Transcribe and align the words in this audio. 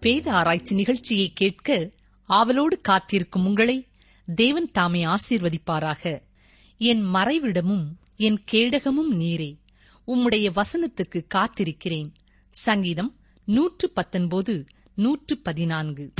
வேத 0.00 0.32
ஆராய்ச்சி 0.32 0.74
நிகழ்ச்சியை 0.74 1.32
கேட்க 1.34 1.90
ஆவலோடு 2.24 2.80
காத்திருக்கும் 2.80 3.46
உங்களை 3.46 3.86
தேவன் 4.34 4.70
தாமே 4.70 5.02
ஆசீர்வதிப்பாராக. 5.02 6.22
என் 6.78 7.04
மறைவிடமும் 7.14 7.84
என் 8.16 8.38
கேடகமும் 8.52 9.10
நீரே. 9.10 9.58
உம்முடைய 10.06 10.50
வசனத்துக்கு 10.50 11.26
காத்திருக்கிறேன். 11.34 12.12
சங்கீதம் 12.50 13.16
நூற்று 13.44 13.90
பத்தொன்பது 13.90 14.66
நூற்று 14.94 15.38
பதினான்கு. 15.38 16.12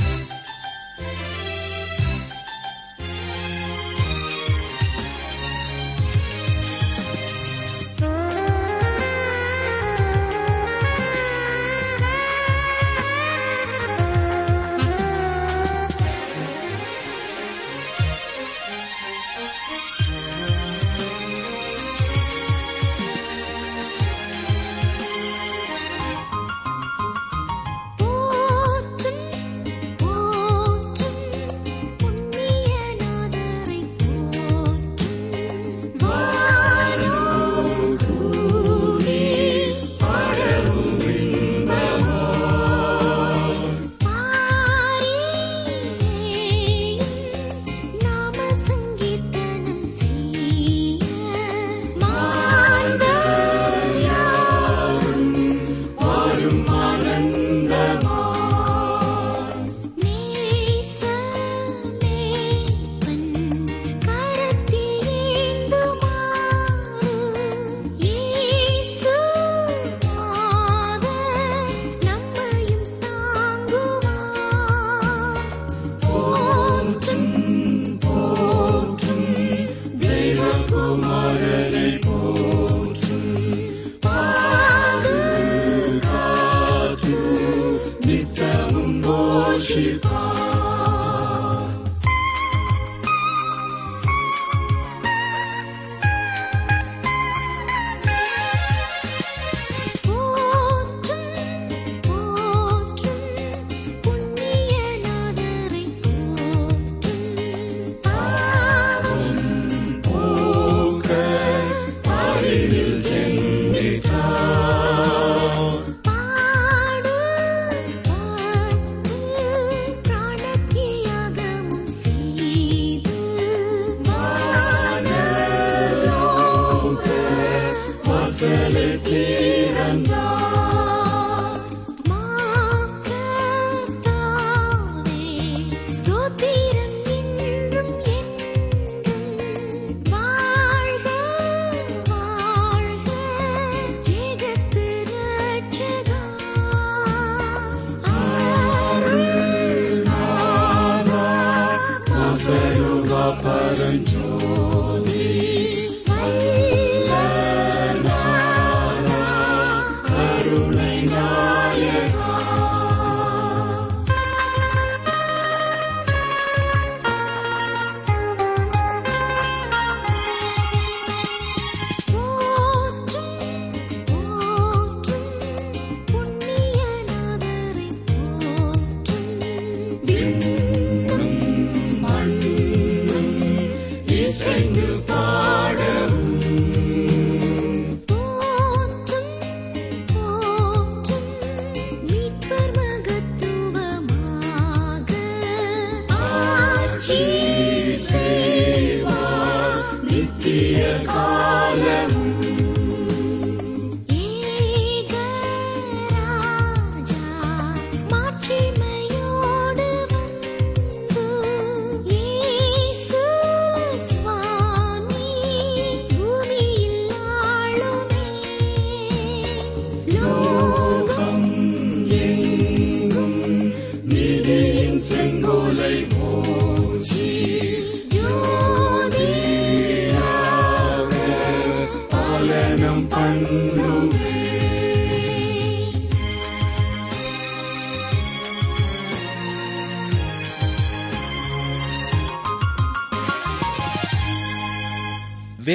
servant 153.79 154.28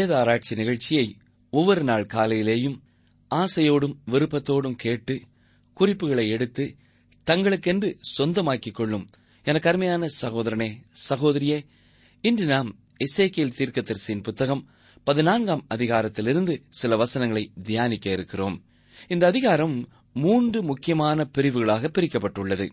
வேத 0.06 0.18
ஆராய்ச்சி 0.20 0.56
நிகழ்ச்சியை 0.56 1.16
ஒவ்வொரு 1.50 1.82
நாள் 1.82 2.06
காலையிலேயும் 2.12 2.78
ஆசையோடும் 3.30 3.96
விருப்பத்தோடும் 4.10 4.74
கேட்டு 4.74 5.20
குறிப்புகளை 5.74 6.28
எடுத்து 6.28 6.74
தங்களுக்கென்று 7.26 7.94
சொந்தமாக்கிக் 8.18 8.74
கொள்ளும் 8.74 9.08
எனக்கு 9.42 9.68
அருமையான 9.68 10.06
சகோதரனே 10.22 10.76
சகோதரியே 11.08 11.64
இன்று 12.20 12.46
நாம் 12.46 12.78
இசைக்கியல் 12.96 13.52
தீர்க்கதரிசியின் 13.58 14.22
புத்தகம் 14.22 14.66
பதினான்காம் 15.04 15.66
அதிகாரத்திலிருந்து 15.74 16.62
சில 16.68 16.96
வசனங்களை 16.96 17.52
தியானிக்க 17.62 18.10
இருக்கிறோம். 18.10 18.62
இந்த 19.08 19.26
அதிகாரம் 19.26 19.88
மூன்று 20.14 20.62
முக்கியமான 20.62 21.24
பிரிவுகளாக 21.24 21.90
பிரிக்கப்பட்டுள்ளது. 21.98 22.70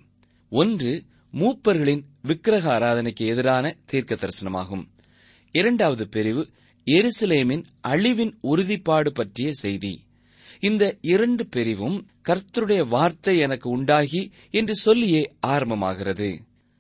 ஒன்று 0.50 1.04
மூப்பர்களின் 1.34 2.04
விக்கிரக 2.22 2.80
ஆராதனைக்கு 2.80 3.26
எதிரான 3.26 3.76
தீர்க்க 3.86 4.16
தரிசனமாகும் 4.16 4.86
இரண்டாவது 5.52 6.08
பிரிவு 6.08 6.50
எருசலேமின் 6.86 7.64
அழிவின் 7.88 8.34
உறுதிப்பாடு 8.42 9.12
பற்றிய 9.12 9.54
செய்தி. 9.54 10.06
இந்த 10.60 10.98
இரண்டு 11.02 11.48
பிரிவும் 11.48 12.08
கர்த்தருடைய 12.30 12.88
வார்த்தை 12.88 13.38
எனக்கு 13.38 13.70
உண்டாகி 13.70 14.32
என்று 14.50 14.76
சொல்லியே 14.76 15.34
ஆரம்பமாகிறது. 15.48 16.40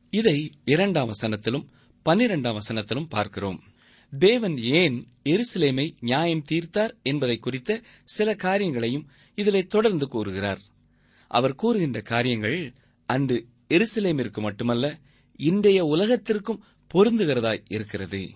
இதை 0.10 0.52
இரண்டாம் 0.66 1.10
வசனத்திலும் 1.10 1.66
பன்னிரெண்டாம் 2.06 2.58
வசனத்திலும் 2.58 3.10
பார்க்கிறோம். 3.10 3.64
தேவன் 4.20 4.58
ஏன் 4.58 5.08
எருசலேமை 5.24 5.92
நியாயம் 6.00 6.44
தீர்த்தார் 6.52 7.02
என்பதை 7.02 7.38
குறித்த 7.38 7.82
சில 8.04 8.36
காரியங்களையும் 8.36 9.10
இதிலே 9.36 9.62
தொடர்ந்து 9.62 10.08
கூறுகிறார். 10.08 10.62
அவர் 11.28 11.56
கூறுகின்ற 11.56 12.02
காரியங்கள் 12.02 12.74
அன்று 13.06 13.48
எருசலேமிற்கு 13.70 14.40
மட்டுமல்ல 14.40 15.00
இன்றைய 15.36 15.86
உலகத்திற்கும் 15.86 16.64
பொருந்துகிறதாய் 16.94 17.64
இருக்கிறது. 17.68 18.30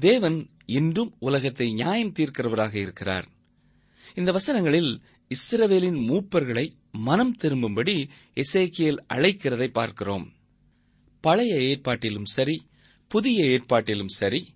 தேவன் 0.00 0.50
இன்றும் 0.66 1.16
உலகத்தை 1.18 1.72
நியாயம் 1.72 2.12
தீர்க்கிறவராக 2.12 2.74
இருக்கிறார். 2.74 3.28
இந்த 4.14 4.32
வசனங்களில் 4.32 5.02
இஸ்ரவேலின் 5.30 5.98
மூப்பர்களை 6.08 6.72
மனம் 6.92 7.34
திரும்பும்படி 7.36 8.10
இசைக்கியல் 8.34 8.98
அழைக்கிறதை 9.08 9.66
பார்க்கிறோம். 9.66 10.32
பழைய 11.20 11.54
ஏற்பாட்டிலும் 11.54 12.24
சரி 12.24 12.62
புதிய 13.08 13.44
ஏற்பாட்டிலும் 13.44 14.12
சரி 14.20 14.46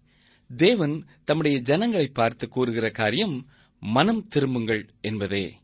தேவன் 0.57 1.07
தம்முடைய 1.25 1.61
ஜனங்களை 1.61 2.09
பார்த்து 2.09 2.49
கூறுகிற 2.49 2.91
காரியம் 2.91 3.49
மனம் 3.81 4.27
திரும்புங்கள் 4.27 4.91
என்பதே. 5.01 5.55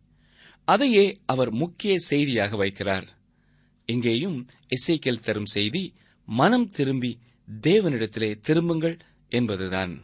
அதையே 0.65 1.19
அவர் 1.27 1.51
முக்கிய 1.51 1.99
செய்தியாக 1.99 2.57
வைக்கிறார். 2.57 3.07
இங்கேயும் 3.87 4.47
எசேக்கியேல் 4.69 5.21
தரும் 5.21 5.47
செய்தி 5.47 5.95
மனம் 6.25 6.71
திரும்பி 6.71 7.19
தேவனிடத்திலே 7.63 8.41
திரும்புங்கள் 8.41 8.99
என்பதுதான். 9.29 9.95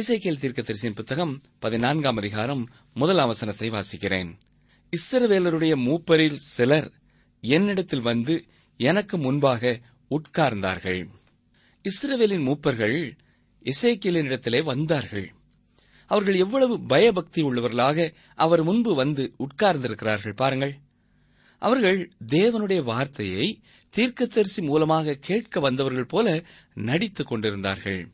இசைக்கேல் 0.00 0.40
தீர்க்கதரிசியின் 0.40 0.94
புத்தகம் 0.94 1.42
பதினான்காம் 1.58 2.16
அதிகாரம் 2.16 2.68
முதல் 2.94 3.16
அவசரத்தை 3.16 3.68
வாசிக்கிறேன். 3.68 4.30
இஸ்ரவேலருடைய 4.92 5.74
மூப்பரில் 5.76 6.34
சிலர் 6.34 6.92
என்னிடத்தில் 7.40 8.00
வந்து 8.00 8.44
எனக்கு 8.76 9.18
முன்பாக 9.18 9.80
உட்கார்ந்தார்கள். 10.10 11.08
இஸ்ரவேலின் 11.82 12.44
மூப்பர்கள் 12.48 13.18
இசைக்கேலினிடத்திலே 13.64 14.64
வந்தார்கள். 14.64 15.32
அவர்கள் 16.06 16.34
எவ்வளவு 16.34 16.80
பயபக்தி 16.80 17.42
உள்ளவர்களாக 17.42 18.14
அவர் 18.34 18.62
முன்பு 18.62 18.94
வந்து 18.94 19.34
உட்கார்ந்திருக்கிறார்கள் 19.38 20.32
பாருங்கள். 20.32 20.74
அவர்கள் 21.58 22.10
தேவனுடைய 22.28 22.82
வார்த்தையை 22.82 23.62
தீர்க்கதரிசி 23.90 24.62
மூலமாக 24.62 25.14
கேட்க 25.14 25.60
வந்தவர்கள் 25.60 26.06
போல 26.06 26.42
நடித்துக் 26.74 27.26
கொண்டிருந்தார்கள். 27.26 28.08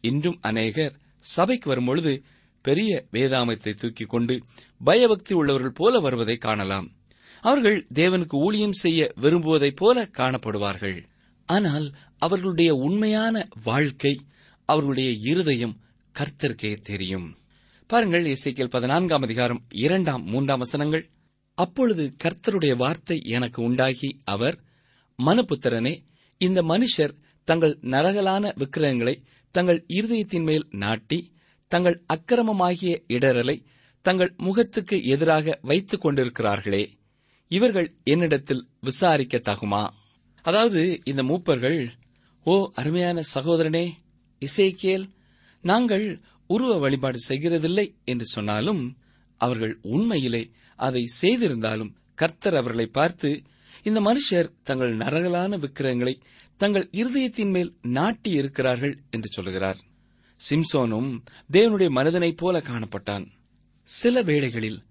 இன்றும் 0.00 0.38
அநேகர் 0.40 1.06
சபைக்கு 1.20 1.68
வரும்பொழுது 1.68 2.22
பெரிய 2.62 3.04
வேதாமத்தை 3.12 3.74
தூக்கிக் 3.74 4.08
கொண்டு 4.08 4.42
பயபக்தி 4.84 5.34
உள்ளவர்கள் 5.34 5.72
போல 5.72 5.98
வருவதை 5.98 6.36
காணலாம். 6.36 6.92
அவர்கள் 7.40 7.86
தேவனுக்கு 7.94 8.34
ஊழியம் 8.34 8.72
செய்ய 8.72 9.12
விரும்புவதைப் 9.20 9.76
போல 9.76 10.08
காணப்படுவார்கள். 10.12 11.04
ஆனால் 11.46 11.94
அவர்களுடைய 12.18 12.74
உண்மையான 12.74 13.48
வாழ்க்கை 13.62 14.20
அவர்களுடைய 14.64 15.10
இருதயம் 15.10 15.80
கர்த்தருக்கே 16.18 16.80
தெரியும். 16.80 17.36
பாருங்கள் 17.86 18.24
இசைக்கியல் 18.24 18.70
பதினான்காம் 18.70 19.22
அதிகாரம் 19.22 19.66
இரண்டாம் 19.68 20.24
மூன்றாம் 20.24 20.58
வசனங்கள். 20.58 21.10
அப்பொழுது 21.54 22.14
கர்த்தருடைய 22.24 22.76
வார்த்தை 22.76 23.20
எனக்கு 23.24 23.62
உண்டாகி 23.62 24.20
அவர் 24.24 24.58
மனுபுத்திரனே 25.24 25.98
இந்த 26.38 26.62
மனுஷர் 26.62 27.14
தங்கள் 27.44 27.78
நரகலான 27.80 28.52
விக்கிரகங்களை 28.54 29.22
தங்கள் 29.54 29.80
இருதயத்தின் 29.88 30.42
மேல் 30.42 30.66
நாட்டி 30.76 31.18
தங்கள் 31.72 31.96
அக்கிரமமாகிய 32.14 32.92
இடரலை 33.08 33.56
தங்கள் 34.04 34.32
முகத்துக்கு 34.38 34.96
எதிராக 35.06 35.58
வைத்துக் 35.62 36.02
கொண்டிருக்கிறார்களே 36.04 36.84
இவர்கள் 37.50 37.88
என்னிடத்தில் 38.04 38.62
விசாரிக்க 38.80 39.36
தகுமா 39.44 39.82
அதாவது 40.44 40.82
இந்த 41.04 41.22
மூப்பர்கள் 41.22 41.78
ஓ 42.46 42.54
அருமையான 42.74 43.22
சகோதரனே 43.34 43.86
இசைக்கேல் 44.42 45.06
நாங்கள் 45.64 46.06
உருவ 46.50 46.72
வழிபாடு 46.78 47.18
செய்கிறதில்லை 47.28 47.86
என்று 48.04 48.26
சொன்னாலும் 48.26 48.82
அவர்கள் 49.40 49.74
உண்மையிலே 49.88 50.42
அதை 50.78 51.02
செய்திருந்தாலும் 51.20 51.92
கர்த்தர் 52.14 52.54
அவர்களை 52.54 52.86
பார்த்து 52.90 53.30
இந்த 53.84 54.00
மனுஷர் 54.00 54.48
தங்கள் 54.62 54.94
நரகலான 54.96 55.58
விக்கிரகங்களை 55.58 56.14
தங்கள் 56.58 56.88
இருதயத்தின் 56.92 57.50
மேல் 57.50 57.76
நாட்டி 57.82 58.30
இருக்கிறார்கள் 58.30 58.98
என்று 59.10 59.28
சொல்லுகிறார். 59.28 59.76
சிம்சோனும் 60.50 61.20
தேவனுடைய 61.52 61.88
மனிதனைப் 61.88 62.36
போல 62.36 62.58
காணப்பட்டான். 62.58 63.26
சில 63.82 64.22
வேளைகளில் 64.22 64.82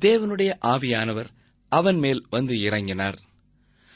தேவனுடைய 0.00 0.56
ஆவியானவர் 0.60 1.26
அவன் 1.68 1.96
மேல் 1.96 2.26
வந்து 2.30 2.54
இறங்கினார். 2.54 3.16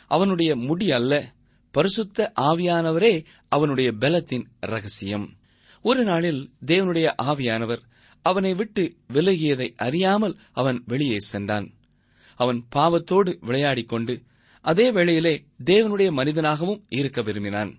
அவனுடைய 0.07 0.57
முடி 0.57 0.91
அல்ல 0.91 1.35
பரிசுத்த 1.71 2.33
ஆவியானவரே 2.41 3.25
அவனுடைய 3.49 3.93
பலத்தின் 3.93 4.49
ரகசியம். 4.61 5.37
ஒரு 5.83 6.05
நாளில் 6.05 6.51
தேவனுடைய 6.67 7.15
ஆவியானவர் 7.23 7.83
அவனை 8.23 8.55
விட்டு 8.55 8.97
விலகியதை 9.13 9.75
அறியாமல் 9.77 10.39
அவன் 10.53 10.83
வெளியே 10.87 11.19
சென்றான். 11.19 11.75
அவன் 12.37 12.67
பாவத்தோடு 12.75 13.39
விளையாடிக் 13.41 13.89
கொண்டு 13.89 14.23
அதே 14.61 14.91
வேளையிலே 14.91 15.47
தேவனுடைய 15.65 16.13
மனிதனாகவும் 16.13 16.85
இருக்க 16.89 17.23
விரும்பினான். 17.23 17.79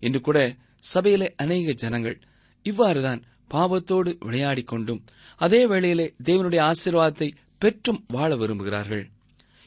இன்று 0.00 0.20
கூட 0.20 0.56
சபையிலே 0.78 1.34
அநேக 1.36 1.72
ஜனங்கள் 1.72 2.20
இவ்வாறுதான் 2.62 3.22
பாவத்தோடு 3.50 4.16
விளையாடிக் 4.18 4.66
கொண்டும் 4.66 5.04
அதே 5.36 5.66
வேளையிலே 5.66 6.14
தேவனுடைய 6.24 6.70
ஆசீர்வாதத்தை 6.70 7.30
பெற்றும் 7.58 8.04
வாழ 8.08 8.36
விரும்புகிறார்கள். 8.36 9.04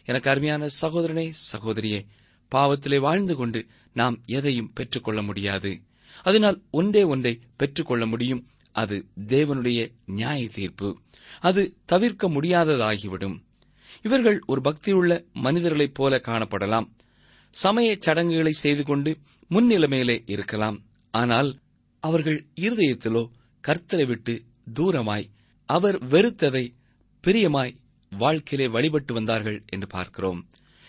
எனக்கு 0.06 0.30
அருமையான 0.30 0.68
சகோதரனே 0.82 1.34
சகோதரியே 1.51 2.06
பாவத்திலே 2.56 3.00
வாழ்ந்து 3.00 3.36
கொண்டு 3.36 3.66
நாம் 3.94 4.22
எதையும் 4.25 4.74
பெற்றுக்கொள்ள 4.74 5.22
முடியாது. 5.22 5.82
அதனால் 6.24 6.62
ஒன்றே 6.72 7.04
ஒன்றை 7.04 7.39
பெற்றுக்கொள்ள 7.58 8.06
முடியும். 8.06 8.46
அது 8.72 9.06
தேவனுடைய 9.28 9.92
நியாய 10.06 10.48
தீர்ப்பு 10.48 11.00
அது 11.39 11.75
தவிர்க்க 11.86 12.30
முடியாததாகிவிடும். 12.30 13.39
இவர்கள் 14.06 14.39
ஒரு 14.46 14.62
பக்தியுள்ள 14.62 15.13
மனிதர்களைப் 15.34 15.94
போல 15.94 16.22
காணப்படலாம். 16.25 16.88
சமய 17.56 17.98
சடங்குகளை 18.00 18.51
செய்து 18.51 18.84
கொண்டு 18.84 19.12
முன்னிலைமையிலே 19.51 20.18
இருக்கலாம். 20.25 20.77
ஆனால் 21.13 21.50
அவர்கள் 22.03 22.39
இருதயத்திலோ 22.56 23.24
கர்த்தரை 23.63 24.06
விட்டு 24.08 24.34
தூரமாய் 24.74 25.25
அவர் 25.70 25.98
வெறுத்ததை 26.08 26.65
பிரியமாய் 27.24 27.74
வாழ்க்கையிலே 28.12 28.68
வழிபட்டு 28.72 29.13
வந்தார்கள் 29.13 29.63
என்று 29.65 29.88
பார்க்கிறோம். 29.88 30.39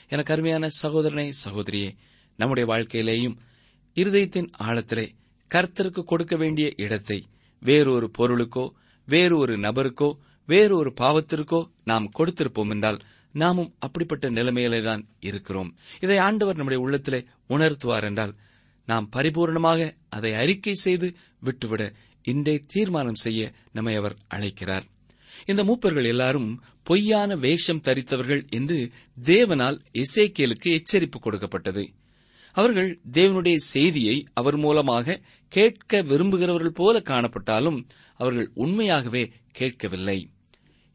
எனக்கு 0.08 0.32
அருமையான 0.32 0.68
சகோதரனே 0.82 1.26
சகோதரியே 1.44 1.90
நம்முடைய 2.38 2.66
வாழ்க்கையிலேயும் 2.72 3.36
இருதயத்தின் 3.96 4.48
ஆழத்திலே 4.62 5.06
கர்த்தருக்கு 5.50 6.02
கொடுக்க 6.04 6.36
வேண்டிய 6.36 6.72
இடத்தை 6.76 7.18
வேறொரு 7.62 8.10
பொருளுக்கோ 8.18 8.64
வேறு 9.08 9.34
ஒரு 9.38 9.54
நபருக்கோ 9.58 10.10
வேறு 10.52 10.74
ஒரு 10.76 10.90
பாவத்திற்கோ 11.00 11.60
நாம் 11.84 12.12
கொடுத்திருப்போம் 12.18 12.70
என்றால் 12.70 13.00
நாமும் 13.34 13.72
அப்படிப்பட்ட 13.78 14.24
நிலைமையிலேதான் 14.30 15.02
இருக்கிறோம். 15.20 15.70
இதை 16.00 16.16
ஆண்டவர் 16.18 16.54
நம்முடைய 16.54 16.82
உள்ளத்திலே 16.84 17.20
உணர்த்துவார் 17.48 18.02
என்றால் 18.02 18.34
நாம் 18.86 19.06
பரிபூர்ணமாக 19.16 19.80
அதை 20.08 20.30
அறிக்கை 20.34 20.74
செய்து 20.86 21.08
விட்டுவிட 21.40 21.82
இன்றே 22.24 22.54
தீர்மானம் 22.66 23.22
செய்ய 23.24 23.52
நம்மை 23.72 23.94
அவர் 23.94 24.16
அழைக்கிறார். 24.28 24.86
இந்த 25.46 25.62
மூப்பர்கள் 25.64 26.10
எல்லாரும் 26.14 26.50
பொய்யான 26.82 27.36
வேஷம் 27.36 27.84
தரித்தவர்கள் 27.84 28.42
என்று 28.50 28.78
தேவனால் 29.22 29.78
எசேக்கியலுக்கு 29.94 30.70
எச்சரிப்பு 30.76 31.18
கொடுக்கப்பட்டது. 31.20 31.84
அவர்கள் 32.56 32.90
தேவனுடைய 33.12 33.56
செய்தியை 33.74 34.16
அவர் 34.32 34.56
மூலமாக 34.56 35.20
கேட்க 35.52 36.02
விரும்புகிறவர்கள் 36.02 36.78
போல 36.80 36.96
காணப்பட்டாலும் 37.04 37.78
அவர்கள் 38.18 38.48
உண்மையாகவே 38.54 39.24
கேட்கவில்லை. 39.52 40.18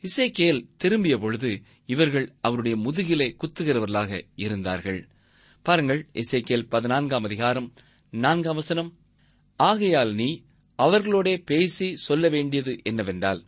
இசைக்கேல் 0.05 0.67
திரும்பிய 0.77 1.17
பொழுது 1.17 1.61
இவர்கள் 1.85 2.33
அவருடைய 2.41 2.77
முதுகிலே 2.77 3.35
குத்துகிறவர்களாக 3.37 4.21
இருந்தார்கள். 4.35 5.07
பாருங்கள் 5.61 6.07
இசைக்கேல் 6.13 6.67
பதினான்காம் 6.69 7.23
அதிகாரம் 7.23 7.73
நான்காம் 8.09 8.55
வசனம். 8.55 8.97
ஆகையால் 9.55 10.13
நீ 10.13 10.43
அவர்களோட 10.77 11.41
பேசி 11.45 11.95
சொல்ல 11.95 12.29
வேண்டியது 12.29 12.79
என்னவென்றால் 12.83 13.45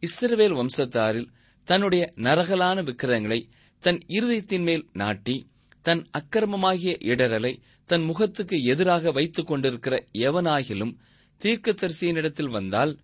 இஸ்ரவேல் 0.00 0.56
வம்சத்தாரில் 0.60 1.28
தன்னுடைய 1.64 2.12
நரகலான 2.16 2.84
விக்கிரகங்களை 2.84 3.48
தன் 3.78 3.98
இருதயத்தின் 4.06 4.62
மேல் 4.62 4.88
நாட்டி 4.92 5.50
தன் 5.82 6.06
அக்கிரமமாகிய 6.18 6.96
இடரலை 7.00 7.60
தன் 7.84 8.02
முகத்துக்கு 8.02 8.62
எதிராக 8.62 9.10
வைத்துக் 9.10 9.46
கொண்டிருக்கிற 9.46 10.06
எவனாகிலும் 10.12 10.96
தீர்க்கதரிசியினிடத்தில் 11.42 12.50
வந்தால் 12.50 12.98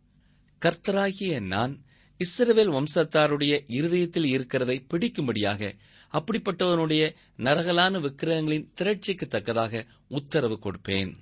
கர்த்தராகிய 0.63 1.41
நான் 1.41 1.84
இஸ்ரவேல் 2.21 2.73
வம்சத்தாருடைய 2.77 3.65
இருதயத்தில் 3.67 4.25
இருக்கிறதை 4.25 4.87
பிடிக்கும்படியாக 4.93 5.73
அப்படிப்பட்டவனுடைய 6.13 7.15
நரகலான 7.37 8.01
விக்கிரகங்களின் 8.01 8.69
திரட்சிக்கு 8.81 9.27
தக்கதாக 9.27 9.87
உத்தரவு 10.09 10.59
கொடுப்பேன். 10.59 11.13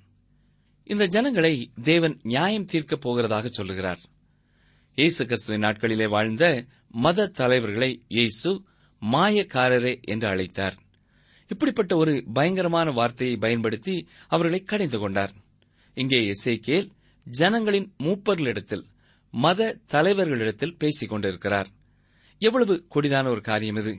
இந்த 0.83 1.05
ஜனங்களை 1.05 1.71
தேவன் 1.83 2.19
நியாயம் 2.23 2.69
தீர்க்கப் 2.71 3.03
போகிறதாக 3.05 3.45
சொல்லுகிறார். 3.47 4.01
இயேசு 4.95 5.25
கிறிஸ்துவின் 5.25 5.63
நாட்களிலே 5.63 6.07
வாழ்ந்த 6.09 6.65
மத 6.89 7.27
தலைவர்களை 7.27 7.91
இயேசு 8.07 8.63
மாயக்காரரே 9.01 9.93
என்று 10.03 10.27
அழைத்தார். 10.27 10.75
இப்படிப்பட்ட 11.47 11.95
ஒரு 11.95 12.23
பயங்கரமான 12.33 12.91
வார்த்தையை 12.91 13.37
பயன்படுத்தி 13.37 14.07
அவர்களை 14.27 14.63
கடைந்து 14.63 14.99
கொண்டார். 14.99 15.33
இங்கே 15.93 16.19
எசேக்கியேல் 16.35 16.89
ஜனங்களின் 17.25 17.93
மூப்பர்களிடத்தில் 17.97 18.85
மத 19.35 19.79
தலைவர்களிடத்தில் 19.85 20.77
பேசிக் 20.77 21.09
கொண்டிருக்கிறார். 21.09 21.67
எவ்வளவு 22.37 22.85
கொடிதான 22.95 23.27
ஒரு 23.27 23.41
காரியம் 23.41 23.75
இது. 23.75 23.97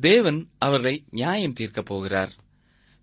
தேவன் 0.00 0.48
அவர்களை 0.58 1.04
நியாயம் 1.10 1.52
தீர்க்கப் 1.60 1.84
போகிறார். 1.84 2.32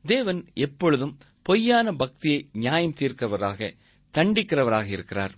தேவன் 0.06 0.48
எப்பொழுதும் 0.54 1.18
பொய்யான 1.42 1.94
பக்தியை 1.94 2.50
நியாயம் 2.54 2.94
தீர்க்கிறவராக 3.00 3.74
தண்டிக்கிறவராக 4.14 4.88
இருக்கிறார். 4.88 5.32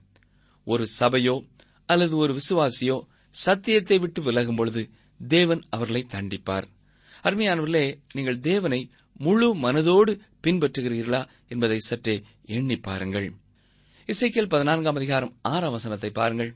ஒரு 0.63 0.85
சபையோ 0.99 1.47
அல்லது 1.85 2.17
ஒரு 2.17 2.37
விசுவாசியோ 2.37 3.05
சத்தியத்தை 3.29 3.99
விட்டு 3.99 4.21
விலகும் 4.21 4.55
பொழுது 4.55 4.89
தேவன் 5.27 5.61
அவர்களை 5.69 6.05
தண்டிப்பார். 6.11 6.65
அருமையானவர்களே 7.23 7.99
நீங்கள் 8.13 8.39
தேவனை 8.39 8.91
முழு 9.17 9.55
மனதோடு 9.55 10.19
பின்பற்றுகிறீர்களா 10.47 11.27
என்பதை 11.47 11.79
சற்றே 11.79 12.23
எண்ணி 12.45 12.77
பாருங்கள். 12.77 13.33
இசைக்கேல் 14.09 14.49
பதினான்காம் 14.49 14.95
அதிகாரம் 14.95 15.37
ஆறாம் 15.41 15.71
வசனத்தை 15.71 16.09
பாருங்கள். 16.09 16.55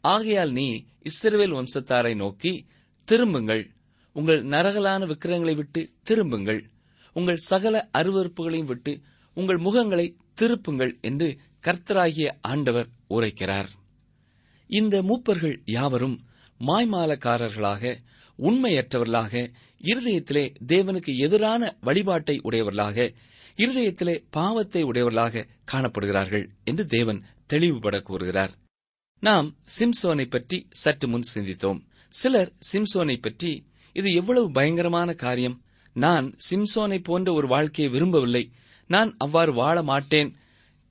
ஆகையால் 0.00 0.50
நீ 0.50 0.84
இஸ்ரவேல் 1.02 1.54
வம்சத்தாரை 1.54 2.16
நோக்கி 2.16 2.66
திரும்புங்கள். 3.04 3.70
உங்கள் 4.12 4.44
நரகலான 4.44 5.06
விக்கிரங்களை 5.06 5.54
விட்டு 5.54 5.90
திரும்புங்கள். 6.02 6.70
உங்கள் 7.12 7.36
சகல 7.36 7.88
அருவறுப்புகளையும் 7.98 8.64
விட்டு 8.64 9.00
உங்கள் 9.34 9.56
முகங்களை 9.56 10.16
திருப்புங்கள் 10.40 11.00
என்று 11.00 11.38
கர்த்தராகிய 11.64 12.28
ஆண்டவர் 12.40 12.88
உரைக்கிறார். 13.10 13.66
இந்த 14.66 15.02
மூப்பர்கள் 15.02 15.56
யாவரும் 15.64 16.20
மாய்மாலக்காரர்களாக 16.60 17.96
உண்மையற்றவர்களாக 18.38 19.52
இருதயத்திலே 19.80 20.54
தேவனுக்கு 20.66 21.16
எதிரான 21.16 21.76
வழிபாட்டை 21.80 22.40
உடையவர்களாக 22.42 23.12
இருதயத்திலே 23.58 24.22
பாவத்தை 24.30 24.82
உடையவர்களாக 24.82 25.46
காணப்படுகிறார்கள் 25.72 26.46
என்று 26.64 26.86
தேவன் 26.86 27.20
தெளிவுபட 27.46 27.96
கூறுகிறார். 28.00 28.52
நாம் 29.22 29.48
சிம்சோனை 29.78 30.26
பற்றி 30.30 30.66
சற்று 30.70 31.08
முன் 31.08 31.28
சிந்தித்தோம். 31.34 31.80
சிலர் 32.14 32.52
சிம்சோனை 32.72 33.16
பற்றி 33.20 33.66
இது 33.92 34.12
எவ்வளவு 34.12 34.50
பயங்கரமான 34.50 35.14
காரியம். 35.14 35.56
நான் 35.96 36.26
சிம்சோனை 36.50 36.98
போன்ற 37.02 37.32
ஒரு 37.32 37.46
வாழ்க்கையை 37.46 37.92
விரும்பவில்லை. 37.92 38.44
நான் 38.90 39.14
அவ்வாறு 39.16 39.52
வாழ 39.52 39.82
மாட்டேன். 39.82 40.30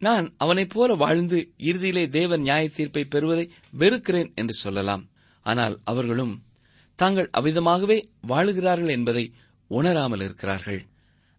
நான் 0.02 0.26
அவனைப் 0.38 0.70
போல 0.70 0.94
வாழ்ந்து 0.94 1.38
இறுதியிலே 1.58 2.10
தேவன் 2.10 2.42
நியாய 2.42 2.70
தீர்ப்பை 2.70 3.04
பெறுவதை 3.06 3.46
வெறுக்கிறேன் 3.72 4.32
என்று 4.36 4.54
சொல்லலாம். 4.54 5.04
ஆனால் 5.46 5.80
அவர்களும் 5.84 6.34
தாங்கள் 7.00 7.30
அவ்விதமாகவே 7.38 7.98
வாழுகிறார்கள் 8.28 8.92
என்பதை 8.92 9.34
உணராமல் 9.68 10.20
இருக்கிறார்கள். 10.20 10.82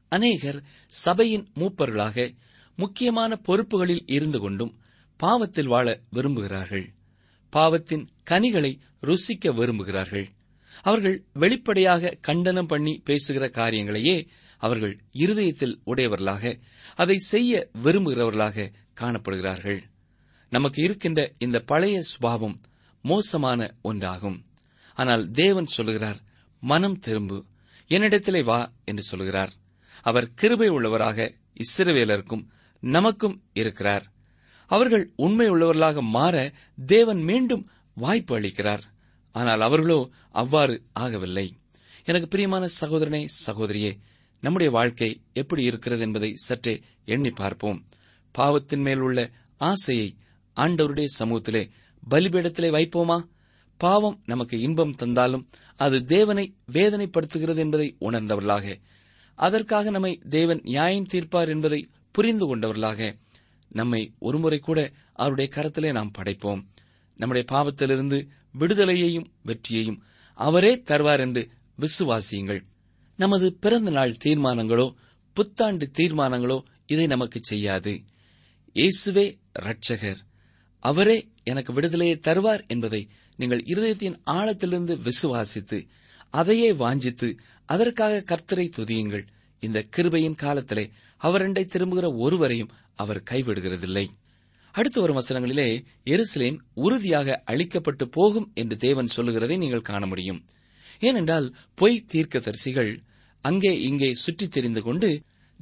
அநேகர் 0.08 0.62
சபையின் 0.86 1.48
மூப்பர்களாக 1.54 2.36
முக்கியமான 2.76 3.40
பொறுப்புகளில் 3.48 4.02
இருந்து 4.06 4.40
கொண்டும் 4.40 4.75
பாவத்தில் 5.16 5.66
வாழ 5.66 6.00
விரும்புகிறார்கள். 6.12 6.86
பாவத்தின் 7.50 8.08
கனிகளை 8.22 8.78
ருசிக்க 9.02 9.52
விரும்புகிறார்கள். 9.52 10.26
அவர்கள் 10.82 11.25
வெளிப்படையாக 11.32 12.18
கண்டனம் 12.20 12.66
பண்ணி 12.66 13.00
பேசுகிற 13.04 13.48
காரியங்களையே 13.48 14.26
அவர்கள் 14.58 15.00
இருதயத்தில் 15.12 15.80
உடையவர்களாக 15.84 16.58
அதை 16.94 17.16
செய்ய 17.16 17.68
விரும்புகிறவர்களாக 17.82 18.72
காணப்படுகிறார்கள். 19.00 19.80
நமக்கு 20.50 20.82
இருக்கின்ற 20.82 21.32
இந்த 21.38 21.58
பழைய 21.58 22.02
சுபாவம் 22.02 22.60
மோசமான 23.02 23.75
ஒன்றாகும். 23.84 24.38
ஆனால் 24.94 25.30
தேவன் 25.30 25.66
சொல்லுகிறார் 25.66 26.20
மனம் 26.60 26.98
திரும்பு 26.98 27.44
என்னிடத்திலே 27.88 28.44
வா 28.44 28.72
என்று 28.84 29.02
சொல்லுகிறார். 29.02 29.52
அவர் 30.06 30.26
கிருபை 30.34 30.68
உள்ளவராக 30.70 31.18
இஸ்ரவேலருக்கும் 31.62 32.44
நமக்கும் 32.82 33.36
இருக்கிறார். 33.52 34.04
அவர்கள் 34.70 35.04
உண்மை 35.16 35.46
உள்ளவர்களாக 35.50 36.00
மாற 36.16 36.36
தேவன் 36.86 37.22
மீண்டும் 37.22 37.64
வாய்ப்பு 37.96 38.34
அளிக்கிறார். 38.38 38.84
ஆனால் 39.34 39.60
அவர்களோ 39.60 40.00
அவ்வாறு 40.32 40.75
ஆகவில்லை. 41.00 41.46
எனக்கு 42.04 42.28
பிரியமான 42.28 42.64
சகோதரனே 42.80 43.22
சகோதரியே 43.46 43.92
நம்முடைய 44.42 44.70
வாழ்க்கை 44.72 45.10
எப்படி 45.32 45.62
இருக்கிறது 45.62 46.02
என்பதை 46.02 46.30
சற்றே 46.46 46.75
எண்ணி 47.04 47.30
பார்ப்போம். 47.30 47.78
பாவத்தின் 48.34 48.80
மேல் 48.80 49.02
உள்ள 49.06 49.20
ஆசையை 49.60 50.08
ஆண்டவருடைய 50.56 51.08
சமூகத்திலே 51.18 51.62
பலிபீடத்திலே 52.02 52.68
வைப்போமா? 52.76 53.18
பாவம் 53.80 54.18
நமக்கு 54.25 54.56
இன்பம் 54.60 54.94
தந்தாலும் 54.94 55.46
அது 55.80 55.96
தேவனை 56.06 56.44
வேதனைப்படுத்துகிறது 56.72 57.60
என்பதை 57.64 57.88
உணர்ந்தவர்களாக 58.00 58.66
அதற்காக 59.38 59.90
நம்மை 59.90 60.12
தேவன் 60.28 60.61
நியாயம் 60.62 61.11
தீர்ப்பார் 61.12 61.49
என்பதை 61.49 61.81
புரிந்து 62.14 62.47
கொண்டவர்களாக 62.47 63.00
நம்மை 63.71 64.00
ஒருமுறை 64.19 64.59
கூட 64.59 64.81
அவருடைய 65.12 65.49
கரத்திலே 65.55 65.90
நாம் 65.93 66.14
படைப்போம். 66.19 66.62
நம்முடைய 67.21 67.45
பாவத்திலிருந்து 67.52 68.19
விடுதலையையும் 68.59 69.28
வெற்றியையும் 69.43 70.02
அவரே 70.38 70.73
தருவார் 70.90 71.19
என்று 71.19 71.43
விசுவாசியுங்கள். 71.78 72.62
நமது 73.19 73.47
பிறந்த 73.55 73.90
நாள் 73.90 74.21
தீர்மானங்களோ 74.25 74.87
புத்தாண்டு 75.37 75.87
தீர்மானங்களோ 75.99 76.59
இதை 76.87 77.07
நமக்கு 77.07 77.38
செய்யாது. 77.43 77.93
இயேசுவே 78.76 79.26
ரட்சகர் 79.59 80.21
அவரே 80.83 81.16
எனக்கு 81.45 81.71
விடுதலையை 81.73 82.16
தருவார் 82.28 82.62
என்பதை 82.66 83.00
நீங்கள் 83.37 83.62
இருதயத்தின் 83.66 84.16
ஆழத்திலிருந்து 84.31 84.95
விசுவாசித்து 84.99 85.78
அதையே 86.30 86.73
வாஞ்சித்து 86.73 87.38
அதற்காக 87.64 88.25
கர்த்தரை 88.26 88.71
துதியுங்கள். 88.76 89.26
இந்த 89.59 89.87
கிருபையின் 89.97 90.35
காலத்திலே 90.35 90.90
அவரண்டை 91.23 91.64
திரும்புகிற 91.64 92.12
ஒருவரையும் 92.12 92.71
அவர் 92.95 93.23
கைவிடுகிறதில்லை. 93.30 94.09
அடுத்து 94.73 95.00
வரும் 95.00 95.21
வசனங்களிலே 95.21 95.85
எருசலேம் 96.04 96.59
உறுதியாக 96.75 97.42
அழிக்கப்பட்டு 97.47 98.04
போகும் 98.04 98.50
என்று 98.54 98.76
தேவன் 98.76 99.06
சொல்லுகிறதை 99.06 99.56
நீங்கள் 99.56 99.80
காண 99.80 100.06
முடியும். 100.06 100.45
ஏனென்றால் 101.00 101.54
பொய் 101.75 102.06
தீர்க்கதரிசிகள் 102.12 102.99
அங்கே 103.40 103.80
இங்கே 103.80 104.12
சுற்றித் 104.12 104.50
தெரிந்து 104.50 104.83
கொண்டு 104.83 105.21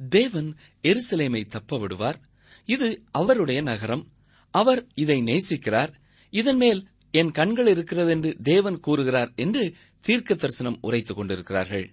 தேவன் 0.09 0.55
எருசலேமை 0.83 1.45
தப்ப 1.45 1.79
விடுவார் 1.79 2.19
இது 2.65 3.03
அவருடைய 3.11 3.61
நகரம். 3.61 4.07
அவர் 4.51 4.87
இதை 4.93 5.21
நேசிக்கிறார். 5.21 5.93
இதன் 6.29 6.55
மேல் 6.55 6.87
என் 7.11 7.31
கண்கள் 7.31 7.67
இருக்கிறது 7.67 8.09
என்று 8.09 8.35
தேவன் 8.43 8.79
கூறுகிறார் 8.79 9.31
என்று 9.35 9.75
தீர்க்க 10.05 10.33
தரிசனம் 10.33 10.79
உரைத்துக் 10.81 11.17
கொண்டிருக்கிறார்கள். 11.17 11.85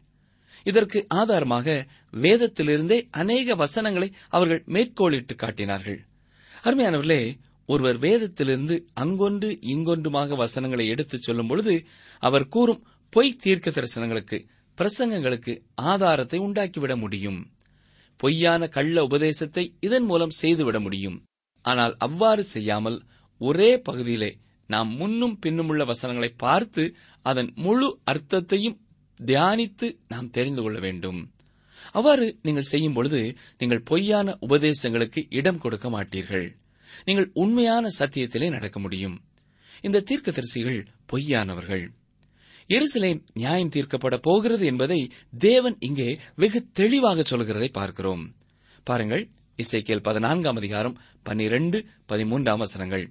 இதற்கு 0.67 0.99
ஆதாரமாக 1.21 1.67
வேதத்திலிருந்தே 2.25 2.99
அநேக 3.11 3.55
வசனங்களை 3.55 4.09
அவர்கள் 4.29 4.63
மேற்கோளிட்டு 4.67 5.35
காட்டினார்கள். 5.35 6.01
அருமையானவர்களே 6.65 7.23
ஒருவர் 7.69 7.99
வேதத்திலிருந்து 7.99 8.77
அங்கொன்று 9.01 9.49
இங்கொன்றுமாக 9.73 10.37
வசனங்களை 10.37 10.87
எடுத்துச் 10.87 11.23
சொல்லும் 11.23 11.47
பொழுது 11.47 11.75
அவர் 12.23 12.47
கூறும் 12.49 12.83
பொய் 13.13 13.37
தீர்க்க 13.37 13.71
தரிசனங்களுக்கு 13.71 14.39
பிரசங்கங்களுக்கு 14.79 15.55
ஆதாரத்தை 15.75 16.39
உண்டாக்கிவிட 16.41 16.95
முடியும். 16.97 17.41
பொய்யான 18.21 18.69
கள்ள 18.69 18.97
உபதேசத்தை 19.05 19.65
இதன் 19.81 20.05
மூலம் 20.05 20.37
செய்துவிட 20.43 20.79
முடியும். 20.81 21.19
ஆனால் 21.65 21.95
அவ்வாறு 21.99 22.43
செய்யாமல் 22.45 22.99
ஒரே 23.41 23.71
பகுதியிலே 23.81 24.31
நாம் 24.75 24.91
முன்னும் 25.01 25.37
பின்னுமுள்ள 25.45 25.83
வசனங்களை 25.91 26.31
பார்த்து 26.45 26.85
அதன் 27.27 27.51
முழு 27.65 27.89
அர்த்தத்தையும் 28.13 28.79
தியானித்து 29.21 29.87
நாம் 30.13 30.33
தெரிந்து 30.37 30.63
கொள்ள 30.63 30.79
வேண்டும். 30.87 31.21
அவ்வாறு 31.99 32.27
நீங்கள் 32.47 32.71
செய்யும் 32.73 32.97
பொழுது 32.97 33.21
நீங்கள் 33.61 33.87
பொய்யான 33.91 34.37
உபதேசங்களுக்கு 34.47 35.21
இடம் 35.41 35.61
கொடுக்க 35.65 35.87
மாட்டீர்கள். 35.95 36.47
நீங்கள் 37.09 37.29
உண்மையான 37.43 37.85
சத்தியத்திலே 37.99 38.49
நடக்க 38.57 38.79
முடியும். 38.81 39.17
இந்த 39.87 40.05
தீர்க்கதரிசிகள் 40.11 40.81
பொய்யானவர்கள். 41.13 41.85
எருசலேம் 42.77 43.21
நியாயம் 43.41 43.73
தீர்க்கப்பட 43.75 44.17
போகிறது 44.27 44.65
என்பதை 44.73 44.99
தேவன் 45.47 45.77
இங்கே 45.89 46.09
வெகு 46.43 46.61
தெளிவாக 46.81 47.25
சொல்கிறதை 47.31 47.69
பார்க்கிறோம். 47.79 48.23
பாருங்கள் 48.87 49.25
இசைக்கேல் 49.59 50.07
பதினான்காம் 50.09 50.59
அதிகாரம் 50.61 50.97
பன்னிரண்டு 51.27 51.79
பதிமூன்றாம் 52.13 52.63
வசனங்கள். 52.65 53.05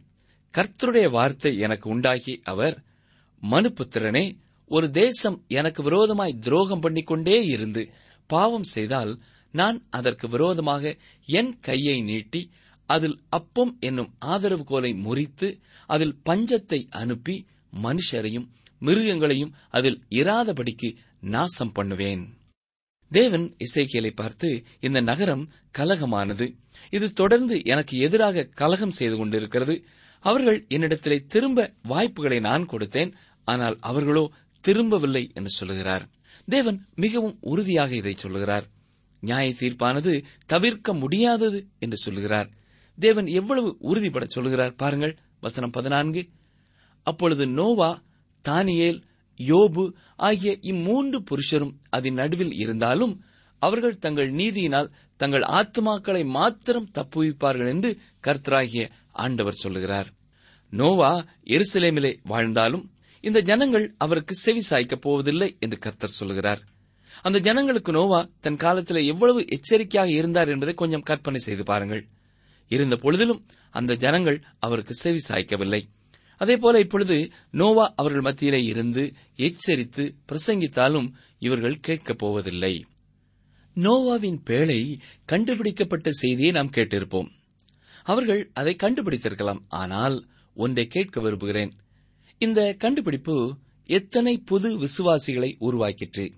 கர்த்தருடைய 0.53 1.09
வார்த்தை 1.09 1.57
எனக்கு 1.57 1.89
உண்டாகி 1.89 2.41
அவர் 2.43 2.75
மனுபுத்திரனே 3.43 4.25
ஒரு 4.71 4.89
தேசம் 4.89 5.37
எனக்கு 5.47 5.83
விரோதமாய் 5.83 6.39
துரோகம் 6.39 6.81
பண்ணிக்கொண்டே 6.81 7.37
இருந்து 7.45 7.83
பாவம் 8.29 8.63
செய்தால் 8.63 9.21
நான் 9.53 9.77
அதற்கு 9.89 10.27
விரோதமாக 10.27 10.97
என் 11.25 11.59
கையை 11.59 12.01
நீட்டி 12.01 12.41
அதில் 12.89 13.17
அப்பம் 13.29 13.77
என்னும் 13.79 14.13
ஆதரவு 14.19 14.63
கோலை 14.63 14.91
முறித்து 14.93 15.59
அதில் 15.87 16.15
பஞ்சத்தை 16.29 16.79
அனுப்பி 16.89 17.35
மனுஷரையும் 17.81 18.47
மிருகங்களையும் 18.81 19.53
அதில் 19.69 19.99
இராதபடிக்கு 20.09 20.89
நாசம் 21.19 21.71
பண்ணுவேன். 21.71 22.23
தேவன் 23.11 23.55
இசைக்கியலை 23.57 24.11
பார்த்து 24.15 24.49
இந்த 24.79 24.99
நகரம் 25.01 25.43
கலகமானது. 25.77 26.45
இது 26.89 27.13
தொடர்ந்து 27.13 27.61
எனக்கு 27.63 27.97
எதிராக 27.97 28.49
கலகம் 28.61 28.89
செய்து 28.89 29.17
கொண்டிருக்கிறது. 29.17 29.75
அவர்கள் 30.23 30.59
என்னிடத்திலே 30.69 31.17
திரும்ப 31.25 31.67
வாய்ப்புகளை 31.87 32.39
நான் 32.39 32.69
கொடுத்தேன். 32.71 33.11
ஆனால் 33.47 33.77
அவர்களோ 33.79 34.23
திரும்பவில்லை 34.63 35.23
என்று 35.33 35.49
சொல்லுகிறார். 35.49 36.05
தேவன் 36.47 36.77
மிகவும் 36.95 37.37
உறுதியாக 37.41 37.91
இதை 37.95 38.13
சொல்லுகிறார். 38.17 38.65
நியாய 39.23 39.47
தீர்ப்பானது 39.59 40.13
தவிர்க்க 40.45 40.93
முடியாதது 40.93 41.59
என்று 41.79 41.97
சொல்லுகிறார். 41.97 42.49
தேவன் 42.97 43.27
எவ்வளவு 43.39 43.69
உறுதிபட 43.79 44.25
சொல்லுகிறார் 44.25 44.75
பாருங்கள் 44.75 45.17
வசனம் 45.39 45.69
பதினான்கு. 45.69 46.21
அப்பொழுது 47.07 47.45
நோவா 47.47 47.91
தானியேல் 48.45 48.99
யோபு 49.39 49.83
ஆகிய 50.15 50.51
இம்மூன்று 50.61 51.19
புருஷரும் 51.29 51.75
அதன் 51.89 52.13
நடுவில் 52.13 52.53
இருந்தாலும் 52.53 53.13
அவர்கள் 53.61 53.97
தங்கள் 53.97 54.29
நீதியினால் 54.31 54.91
தங்கள் 55.19 55.45
ஆத்மாக்களை 55.59 56.21
மாத்திரம் 56.25 56.91
தப்புவிப்பார்கள் 56.97 57.69
என்று 57.69 57.89
கர்த்தராகிய 58.27 58.83
ஆண்டவர் 59.11 59.53
சொல்லுகிறார் 59.53 60.07
நோவா 60.69 61.25
எருசலேமிலே 61.43 62.17
வாழ்ந்தாலும் 62.23 62.91
இந்த 63.21 63.41
ஜனங்கள் 63.41 63.95
அவருக்கு 63.97 64.35
செவி 64.35 64.61
சாய்க்கப் 64.69 65.01
போவதில்லை 65.01 65.57
என்று 65.59 65.77
கர்த்தர் 65.77 66.09
சொல்லுகிறார். 66.09 66.61
அந்த 67.21 67.39
ஜனங்களுக்கு 67.39 67.91
நோவா 67.91 68.29
தன் 68.39 68.55
காலத்தில் 68.55 69.05
எவ்வளவு 69.05 69.45
எச்சரிக்கையாக 69.47 70.11
இருந்தார் 70.11 70.47
என்பதை 70.47 70.73
கொஞ்சம் 70.73 71.01
கற்பனை 71.01 71.39
செய்து 71.39 71.63
பாருங்கள். 71.63 72.07
இருந்த 72.67 72.95
பொழுதிலும் 72.95 73.43
அந்த 73.71 73.95
ஜனங்கள் 73.95 74.43
அவருக்கு 74.59 74.93
செவி 74.93 75.19
சாய்க்கவில்லை. 75.29 75.83
அதேபோல 76.37 76.79
இப்பொழுது 76.79 77.31
நோவா 77.51 77.93
அவர்கள் 77.95 78.21
மத்தியிலே 78.21 78.63
இருந்து 78.63 79.13
எச்சரித்து 79.35 80.15
பிரசங்கித்தாலும் 80.31 81.11
இவர்கள் 81.39 81.79
கேட்கப் 81.79 82.17
போவதில்லை. 82.17 82.85
நோவாவின் 83.75 84.41
பேழை 84.49 84.99
கண்டுபிடிக்கப்பட்ட 85.25 86.11
செய்தியை 86.11 86.51
நாம் 86.51 86.69
கேட்டிருப்போம். 86.69 87.29
அவர்கள் 88.03 88.51
அதை 88.53 88.75
கண்டுபிடித்திருக்கலாம். 88.83 89.61
ஆனால் 89.69 90.27
ஒன்றை 90.53 90.87
கேட்க 90.87 91.21
விரும்புகிறேன். 91.21 91.71
இந்த 92.37 92.73
கண்டுபிடிப்பு 92.73 93.57
எத்தனை 93.85 94.37
புது 94.37 94.79
விசுவாசிகளை 94.79 95.55
உருவாக்கிற்று? 95.59 96.31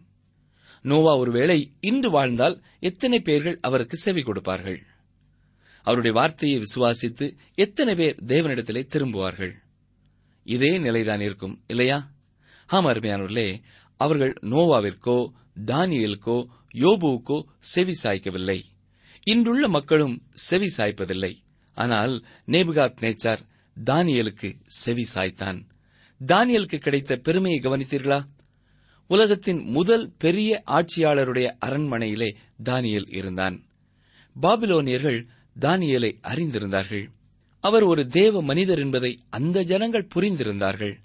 நோவா 0.82 1.18
ஒருவேளை 1.18 1.72
இன்று 1.80 2.12
வாழ்ந்தால் 2.12 2.64
எத்தனை 2.80 3.20
பேர்கள் 3.20 3.60
அவருக்கு 3.62 3.98
செவி 3.98 4.22
கொடுப்பார்கள்? 4.22 4.84
அவருடைய 5.82 6.20
வார்த்தையை 6.20 6.62
விசுவாசித்து 6.62 7.36
எத்தனை 7.56 7.96
பேர் 7.96 8.16
தேவனிடத்திலே 8.28 8.88
திரும்புவார்கள்? 8.88 9.54
இதே 10.44 10.78
நிலைதான் 10.78 11.20
இருக்கும் 11.20 11.64
இல்லையா? 11.68 12.12
ஆம் 12.68 12.86
அருமையானவர்களே 12.86 13.62
அவர்கள் 13.98 14.34
நோவாவிற்கோ 14.42 15.32
தானியலுக்கோ 15.66 16.46
யோபுவுக்கோ 16.74 17.44
செவி 17.60 17.94
சாய்க்கவில்லை. 18.04 18.64
இன்றுள்ள 19.24 19.68
மக்களும் 19.68 20.22
செவி 20.34 20.70
சாய்ப்பதில்லை. 20.78 21.42
ஆனால் 21.74 22.26
நேபுகாத் 22.48 22.96
நேச்சார் 23.02 23.40
தானியலுக்கு 23.86 24.56
செவி 24.68 25.06
சாய்த்தான். 25.16 25.66
தானியலுக்கு 26.28 26.78
கிடைத்த 26.78 27.16
பெருமையை 27.16 27.60
கவனித்தீர்களா? 27.60 28.24
உலகத்தின் 29.08 29.64
முதல் 29.64 30.14
பெரிய 30.18 30.64
ஆட்சியாளருடைய 30.68 31.58
அரண்மனையிலே 31.66 32.36
தானியல் 32.64 33.16
இருந்தான். 33.16 33.64
பாபிலோனியர்கள் 34.42 35.28
தானியலை 35.60 36.20
அறிந்திருந்தார்கள். 36.22 37.08
அவர் 37.60 37.84
ஒரு 37.84 38.08
தேவ 38.08 38.44
மனிதர் 38.44 38.80
என்பதை 38.80 39.24
அந்த 39.30 39.64
ஜனங்கள் 39.64 40.08
புரிந்திருந்தார்கள். 40.16 40.96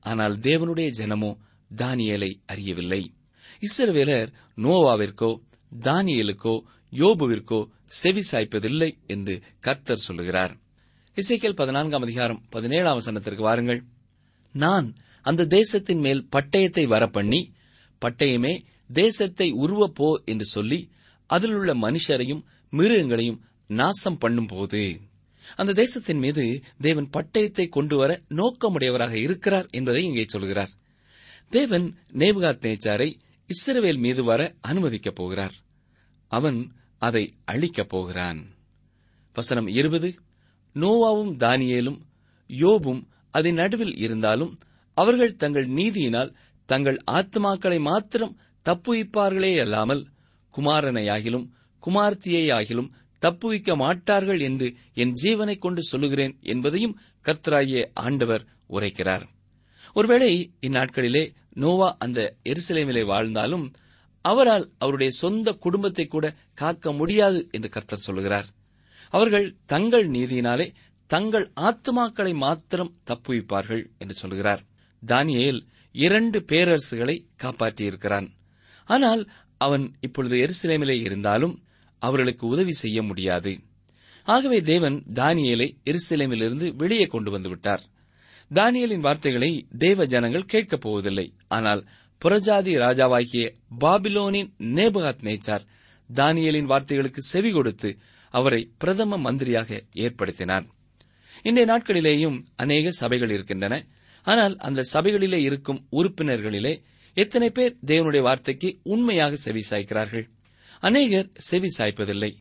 ஆனால் 0.00 0.36
தேவனுடைய 0.36 0.90
ஜனமோ 0.98 1.36
தானியலை 1.76 2.40
அறியவில்லை. 2.46 3.14
இஸ்ரவேலர் 3.60 4.32
நோவாவிற்கோ 4.56 5.40
தானியலுக்கோ 5.80 6.60
யோபுவிற்கோ 6.92 7.68
செவி 7.84 8.22
சாய்ப்பதில்லை 8.30 8.96
என்று 9.06 9.42
கர்த்தர் 9.60 9.96
சொல்லுகிறார். 9.96 10.56
இசைக்கேல் 11.16 11.54
பதினான்காம் 11.54 12.02
அதிகாரம் 12.02 12.42
பதினேழாம் 12.50 13.00
வசனத்திற்கு 13.00 13.40
வாருங்கள். 13.40 13.84
நான் 14.52 14.94
அந்த 15.22 15.46
தேசத்தின் 15.46 15.98
மேல் 15.98 16.26
பட்டயத்தை 16.36 16.84
வரப்பண்ணி 16.86 17.40
பட்டயமே 18.02 18.60
தேசத்தை 18.92 19.52
உருவப்போ 19.52 20.24
என்று 20.24 20.44
சொல்லி 20.44 20.90
அதிலுள்ள 21.26 21.74
மனுஷரையும் 21.74 22.42
மிருகங்களையும் 22.72 23.40
நாசம் 23.66 24.18
பண்ணும்போது 24.20 25.00
அந்த 25.56 25.72
தேசத்தின் 25.72 26.18
மீது 26.18 26.62
தேவன் 26.80 27.08
பட்டயத்தை 27.12 27.68
கொண்டு 27.68 27.96
வர 27.96 28.20
நோக்கமுடையவராக 28.28 29.12
இருக்கிறார் 29.12 29.68
என்பதை 29.70 30.04
இங்கே 30.04 30.24
சொல்கிறார். 30.24 30.70
தேவன் 31.50 31.86
நேபுகாத் 32.12 32.64
நேச்சாரை 32.66 33.08
இஸ்ரவேல் 33.48 33.98
மீது 33.98 34.24
வர 34.24 34.54
அனுமதிக்கப் 34.68 35.14
போகிறார். 35.14 35.54
அவன் 36.28 36.72
அதை 37.02 37.34
அழிக்கப் 37.44 37.88
போகிறான். 37.88 38.40
வசனம் 39.34 39.66
இருபது. 39.66 40.08
நோவாவும் 40.74 41.32
தானியேலும் 41.38 41.98
யோபும் 42.46 43.02
அதன் 43.30 43.54
நடுவில் 43.54 43.96
இருந்தாலும் 43.96 44.58
அவர்கள் 44.94 45.36
தங்கள் 45.36 45.66
நீதியினால் 45.66 46.34
தங்கள் 46.64 46.98
ஆத்மாக்களை 47.10 47.80
மாத்திரம் 47.80 48.36
தப்புவிப்பார்களே 48.64 49.60
அல்லாமல் 49.60 50.06
குமாரனையாகிலும் 50.56 51.46
குமார்த்தியையாகிலும் 51.86 52.90
தப்புவிக்க 53.20 53.76
மாட்டார்கள் 53.76 54.40
என்று 54.40 54.74
என் 54.94 55.14
ஜீவனை 55.22 55.58
கொண்டு 55.58 55.82
சொல்லுகிறேன் 55.82 56.38
என்பதையும் 56.40 56.98
கர்த்தராகிய 57.24 57.88
ஆண்டவர் 57.94 58.44
உரைக்கிறார். 58.70 59.26
ஒருவேளை 59.94 60.50
இந்நாட்களிலே 60.60 61.34
நோவா 61.52 61.96
அந்த 61.98 62.36
எருசலேமிலே 62.44 63.04
வாழ்ந்தாலும் 63.04 63.70
அவரால் 64.22 64.70
அவருடைய 64.78 65.12
சொந்த 65.12 65.52
குடும்பத்தை 65.52 66.06
கூட 66.06 66.34
காக்க 66.54 66.92
முடியாது 66.92 67.48
என்று 67.50 67.68
கர்த்தர் 67.68 67.98
சொல்லுகிறார். 67.98 68.46
அவர்கள் 69.10 69.56
தங்கள் 69.66 70.08
நீதியினாலே 70.08 70.74
தங்கள் 71.06 71.50
ஆத்மாக்களை 71.56 72.34
மாத்திரம் 72.34 72.94
தப்புவிப்பார்கள் 73.06 73.84
என்று 73.98 74.14
சொல்கிறார் 74.14 74.62
தானியேல் 75.06 75.60
இரண்டு 75.92 76.40
பேரரசுகளை 76.40 77.26
காப்பாற்றியிருக்கிறான். 77.42 78.28
ஆனால் 78.84 79.30
அவன் 79.58 79.96
இப்பொழுது 80.00 80.36
எருசலேமிலே 80.36 81.00
இருந்தாலும் 81.00 81.62
அவர்களுக்கு 81.98 82.46
உதவி 82.46 82.72
செய்ய 82.72 83.02
முடியாது. 83.02 83.60
ஆகவே 84.24 84.60
தேவன் 84.60 85.02
தானியேலை 85.14 85.76
எருசலேமிலிருந்து 85.84 86.76
வெளியே 86.76 87.06
கொண்டு 87.06 87.30
வந்து 87.30 87.48
விட்டார். 87.48 87.82
தானியலின் 88.54 89.00
வார்த்தைகளை 89.00 89.66
தேவ 89.78 90.06
ஜனங்கள் 90.06 90.44
கேட்கப் 90.44 90.80
போவதில்லை. 90.80 91.34
ஆனால் 91.48 91.88
புறஜாதி 92.24 92.74
ராஜாவாகிய 92.78 93.54
பாபிலோனின் 93.80 94.52
நேபகாத் 94.58 95.22
நேச்சார் 95.22 95.60
தானியலின் 96.14 96.66
வார்த்தைகளுக்கு 96.66 97.16
செவி 97.16 97.52
கொடுத்து 97.52 97.98
அவரை 98.30 98.70
பிரதம 98.78 99.16
மந்திரியாக 99.16 99.82
ஏற்படுத்தினார். 99.94 100.66
இன்றைய 101.42 101.72
நாட்களிலேயும் 101.72 102.44
அநேக 102.56 102.90
சபைகள் 102.90 103.30
இருக்கின்றன. 103.30 103.86
ஆனால் 104.22 104.56
அந்த 104.56 104.84
சபைகளிலே 104.92 105.32
இருக்கும் 105.32 105.86
உறுப்பினர்களிலே 105.92 106.82
எத்தனை 107.14 107.50
பேர் 107.50 107.78
தேவனுடைய 107.86 108.22
வார்த்தைக்கு 108.22 108.78
உண்மையாக 108.82 109.36
செவி 109.36 109.62
சாய்க்கிறார்கள்? 109.70 110.28
அநேகர் 110.80 111.30
செவி 111.34 111.68
சாய்ப்பதில்லை. 111.78 112.34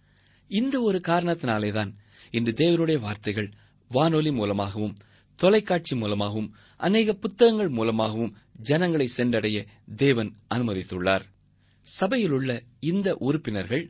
இந்த 0.48 0.82
ஒரு 0.82 1.02
காரணத்தினாலேதான் 1.08 1.94
இன்று 2.32 2.52
தேவனுடைய 2.52 3.00
வார்த்தைகள் 3.00 3.52
வானொலி 3.88 4.32
மூலமாகவும் 4.32 4.98
தொலைக்காட்சி 5.36 5.96
மூலமாகவும் 5.96 6.56
அநேக 6.86 7.14
புத்தகங்கள் 7.14 7.70
மூலமாகவும் 7.70 8.36
ஜனங்களை 8.70 9.08
சென்றடைய 9.08 9.58
தேவன் 9.96 10.32
அனுமதித்துள்ளார். 10.56 11.26
சபையிலுள்ள 11.88 12.52
இந்த 12.80 13.10
உறுப்பினர்கள் 13.20 13.84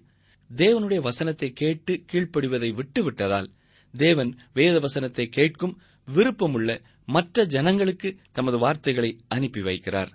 தேவனுடைய 0.49 0.99
வசனத்தை 1.01 1.49
கேட்டு 1.51 1.93
கீழ்ப்படிவதை 2.11 2.69
விட்டுவிட்டதால் 2.71 3.49
தேவன் 3.93 4.31
வேத 4.53 4.75
வசனத்தை 4.79 5.25
கேட்கும் 5.29 5.75
விருப்பமுள்ள 6.07 6.71
மற்ற 7.05 7.45
ஜனங்களுக்கு 7.45 8.09
தமது 8.31 8.57
வார்த்தைகளை 8.59 9.11
அனுப்பி 9.27 9.61
வைக்கிறார். 9.61 10.11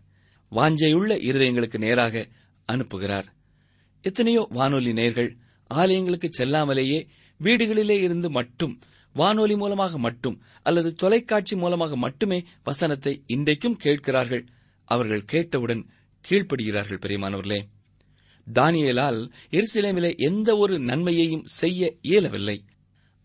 வாஞ்சையுள்ள 0.53 1.13
இருதயங்களுக்கு 1.29 1.79
நேராக 1.79 2.15
அனுப்புகிறார். 2.69 3.29
எத்தனையோ 4.05 4.43
வானொலி 4.51 4.93
நேர்கள் 4.93 5.31
ஆலயங்களுக்கு 5.71 6.29
செல்லாமலேயே 6.39 7.01
வீடுகளிலே 7.41 7.97
இருந்து 8.01 8.29
மட்டும் 8.31 8.75
வானொலி 9.17 9.57
மூலமாக 9.57 9.99
மட்டும் 9.99 10.37
அல்லது 10.63 10.91
தொலைக்காட்சி 10.95 11.55
மூலமாக 11.57 11.97
மட்டுமே 11.97 12.39
வசனத்தை 12.65 13.13
இன்றைக்கும் 13.27 13.81
கேட்கிறார்கள். 13.85 14.45
அவர்கள் 14.89 15.29
கேட்டவுடன் 15.33 15.83
கீழ்ப்படுகிறார்கள் 16.25 17.03
பெரியமானவர்களே. 17.05 17.61
தானியேலால் 18.47 19.21
எருசலேமிலே 19.51 20.11
எந்த 20.29 20.51
ஒரு 20.57 20.75
நன்மையையும் 20.81 21.47
செய்ய 21.61 21.91
இயலவில்லை. 22.03 22.59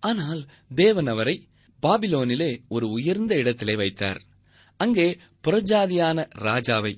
ஆனால் 0.03 0.41
தேவன் 0.75 1.07
அவரை 1.07 1.35
பாபிலோனிலே 1.83 2.51
ஒரு 2.67 2.87
உயர்ந்த 2.89 3.33
இடத்திலே 3.35 3.75
வைத்தார். 3.75 4.21
அங்கே 4.79 5.07
புறஜாதியான 5.43 6.19
ராஜாவை 6.47 6.93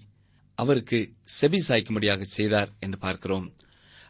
அவருக்கு 0.57 0.99
செபிசாய்க்கும்படியாக 1.35 2.21
செய்தார் 2.37 2.71
என்று 2.79 2.97
பார்க்கிறோம். 2.97 3.47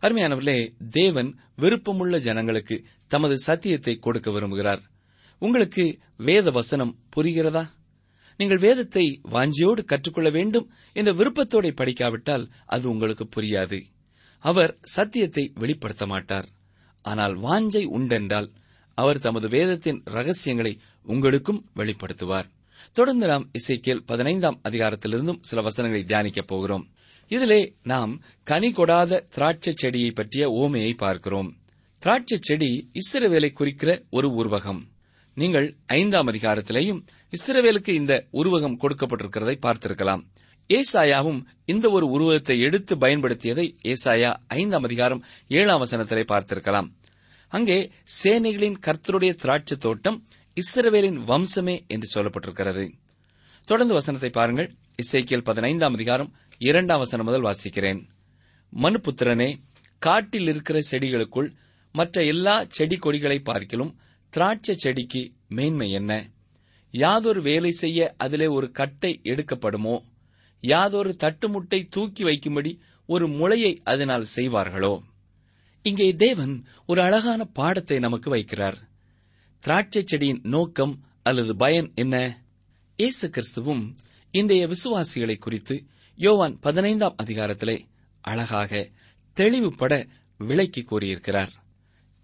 அருமையானவர்களே 0.04 0.74
தேவன் 0.90 1.40
விருப்பமுள்ள 1.58 2.20
ஜனங்களுக்கு 2.20 2.84
தமது 3.08 3.38
சத்தியத்தை 3.40 3.98
கொடுக்க 3.98 4.32
விரும்புகிறார். 4.32 4.80
உங்களுக்கு 5.38 6.00
வேத 6.18 6.52
வசனம் 6.52 7.00
புரிகிறதா? 7.16 7.68
நீங்கள் 8.38 8.58
வேதத்தை 8.58 9.22
வாஞ்சியோடு 9.32 9.84
கற்றுக்கொள்ள 9.84 10.30
வேண்டும் 10.30 10.72
என்ற 10.94 11.14
விருப்பத்தோட 11.14 11.72
படிக்காவிட்டால் 11.82 12.50
அது 12.66 12.90
உங்களுக்கு 12.90 13.28
புரியாது. 13.36 13.84
அவர் 14.40 14.78
சத்தியத்தை 14.82 15.52
வெளிப்படுத்த 15.56 16.06
மாட்டார். 16.06 16.48
ஆனால் 17.02 17.38
வாஞ்சை 17.38 17.84
உண்டென்றால் 17.86 18.50
அவர் 18.94 19.20
தமது 19.20 19.48
வேதத்தின் 19.48 20.02
ரகசியங்களை 20.06 20.80
உங்களுக்கும் 21.04 21.70
வெளிப்படுத்துவார். 21.76 22.46
தொடர்ந்து 22.94 23.28
நாம் 23.28 23.52
இசைக்கியல் 23.52 24.06
பதினைந்தாம் 24.06 24.62
அதிகாரத்திலிருந்தும் 24.64 25.42
சில 25.42 25.62
வசனங்களை 25.62 26.06
தியானிக்கப் 26.06 26.48
போகிறோம். 26.48 26.93
இதிலே 27.36 27.60
நாம் 27.92 28.14
கனி 28.44 28.70
கொடாத 28.72 29.22
திராட்சை 29.36 29.72
செடியை 29.82 30.12
பற்றிய 30.12 30.44
ஓமையை 30.62 30.94
பார்க்கிறோம். 30.98 31.50
திராட்சை 32.04 32.38
செடி 32.42 32.70
இஸ்ரவேலை 33.02 33.50
குறிக்கிற 33.54 33.92
ஒரு 34.10 34.30
உருவகம். 34.40 34.82
நீங்கள் 35.38 35.68
ஐந்தாம் 36.00 36.30
அதிகாரத்திலேயும் 36.32 37.00
இஸ்ரவேலுக்கு 37.34 37.92
இந்த 38.02 38.14
உருவகம் 38.32 38.80
கொடுக்கப்பட்டிருக்கிறதை 38.82 39.56
பார்த்திருக்கலாம். 39.66 40.24
ஏசாயாவும் 40.70 41.40
இந்த 41.66 41.86
ஒரு 41.90 42.06
உருவகத்தை 42.08 42.58
எடுத்து 42.60 42.94
பயன்படுத்தியதை 42.96 43.66
ஏசாயா 43.94 44.32
ஐந்தாம் 44.60 44.84
அதிகாரம் 44.84 45.24
ஏழாம் 45.60 45.82
வசனத்திலே 45.86 46.24
பார்த்திருக்கலாம். 46.34 46.90
அங்கே 47.54 47.78
சேனைகளின் 48.20 48.78
கர்த்தருடைய 48.86 49.34
திராட்சை 49.42 49.78
தோட்டம் 49.78 50.20
இஸ்ரவேலின் 50.58 51.20
வம்சமே 51.30 51.76
என்று 51.88 52.08
சொல்லப்பட்டிருக்கிறது. 52.16 52.86
தொடர்ந்து 53.70 53.94
வசனத்தை 53.94 54.30
பாருங்கள். 54.30 54.70
இசைக்கியல் 55.04 55.48
பதினைந்தாம் 55.50 55.94
அதிகாரம் 55.94 56.32
இரண்டாம் 56.58 57.00
வசனம் 57.00 57.26
முதல் 57.26 57.44
வாசிக்கிறேன். 57.44 58.10
மனுபுத்திரனே 58.74 59.62
காட்டில் 59.98 60.48
இருக்கிற 60.48 60.80
செடிகளுக்குள் 60.92 61.54
மற்ற 61.92 62.24
எல்லா 62.24 62.66
செடி 62.68 62.98
கொடிகளை 62.98 63.40
பார்க்கிலும் 63.40 63.96
திராட்சை 64.30 64.76
செடிக்கு 64.76 65.32
மேன்மை 65.48 65.92
என்ன? 65.92 66.30
யாதொரு 66.92 67.42
வேலை 67.42 67.72
செய்ய 67.72 68.14
அதிலே 68.18 68.48
ஒரு 68.48 68.72
கட்டை 68.72 69.20
எடுக்கப்படுமோ? 69.24 70.04
யாதொரு 70.60 71.16
தட்டுமுட்டை 71.24 71.88
தூக்கி 71.90 72.24
வைக்கும்படி 72.24 72.80
ஒரு 73.06 73.28
முளையை 73.28 73.80
அதனால் 73.84 74.26
செய்வார்களோ? 74.36 75.02
இங்கே 75.82 76.14
தேவன் 76.14 76.66
ஒரு 76.86 77.02
அழகான 77.02 77.46
பாடத்தை 77.46 78.00
நமக்கு 78.00 78.36
வைக்கிறார். 78.36 78.76
திராட்சை 79.60 80.04
செடியின் 80.06 80.42
நோக்கம் 80.44 81.04
அல்லது 81.24 81.56
பயன் 81.56 81.92
என்ன? 81.96 82.46
இயேசு 82.96 83.30
கிறிஸ்துவும் 83.30 83.96
இன்றைய 84.32 84.68
விசுவாசிகளை 84.68 85.38
குறித்து 85.38 85.86
யோவான் 86.16 86.60
பதினைந்தாம் 86.60 87.16
அதிகாரத்திலே 87.24 87.78
அழகாக 88.22 88.90
தெளிவுபட 89.34 90.08
விளக்கி 90.38 90.82
கூறியிருக்கிறார். 90.82 91.54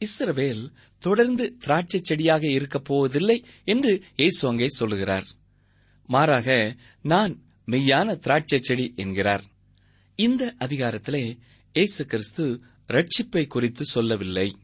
இஸ்ரவேல் 0.06 0.72
தொடர்ந்து 1.00 1.58
திராட்சை 1.60 2.00
செடியாக 2.04 2.48
இருக்கப் 2.48 2.84
போவதில்லை 2.84 3.46
என்று 3.64 4.04
இயேசு 4.16 4.48
அங்கே 4.48 4.68
சொல்லுகிறார். 4.68 5.28
மாறாக 6.08 6.76
நான் 7.02 7.42
மெய்யான 7.68 8.16
திராட்சை 8.16 8.60
செடி 8.60 8.94
என்கிறார். 8.96 9.44
இந்த 10.16 10.56
அதிகாரத்திலே 10.60 11.38
இயேசு 11.74 12.06
கிறிஸ்து 12.06 12.62
ரட்சிப்பை 12.88 13.48
குறித்து 13.48 13.86
சொல்லவில்லை. 13.86 14.58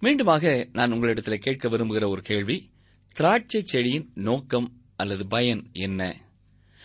மீண்டுமாக 0.00 0.68
நான் 0.72 0.92
உங்களிடத்தில் 0.92 1.38
கேட்க 1.38 1.68
விரும்புகிற 1.68 2.08
ஒரு 2.08 2.22
கேள்வி 2.22 2.70
திராட்சை 3.12 3.62
செடியின் 3.64 4.10
நோக்கம் 4.14 4.80
அல்லது 4.96 5.26
பயன் 5.26 5.68
என்ன? 5.72 6.16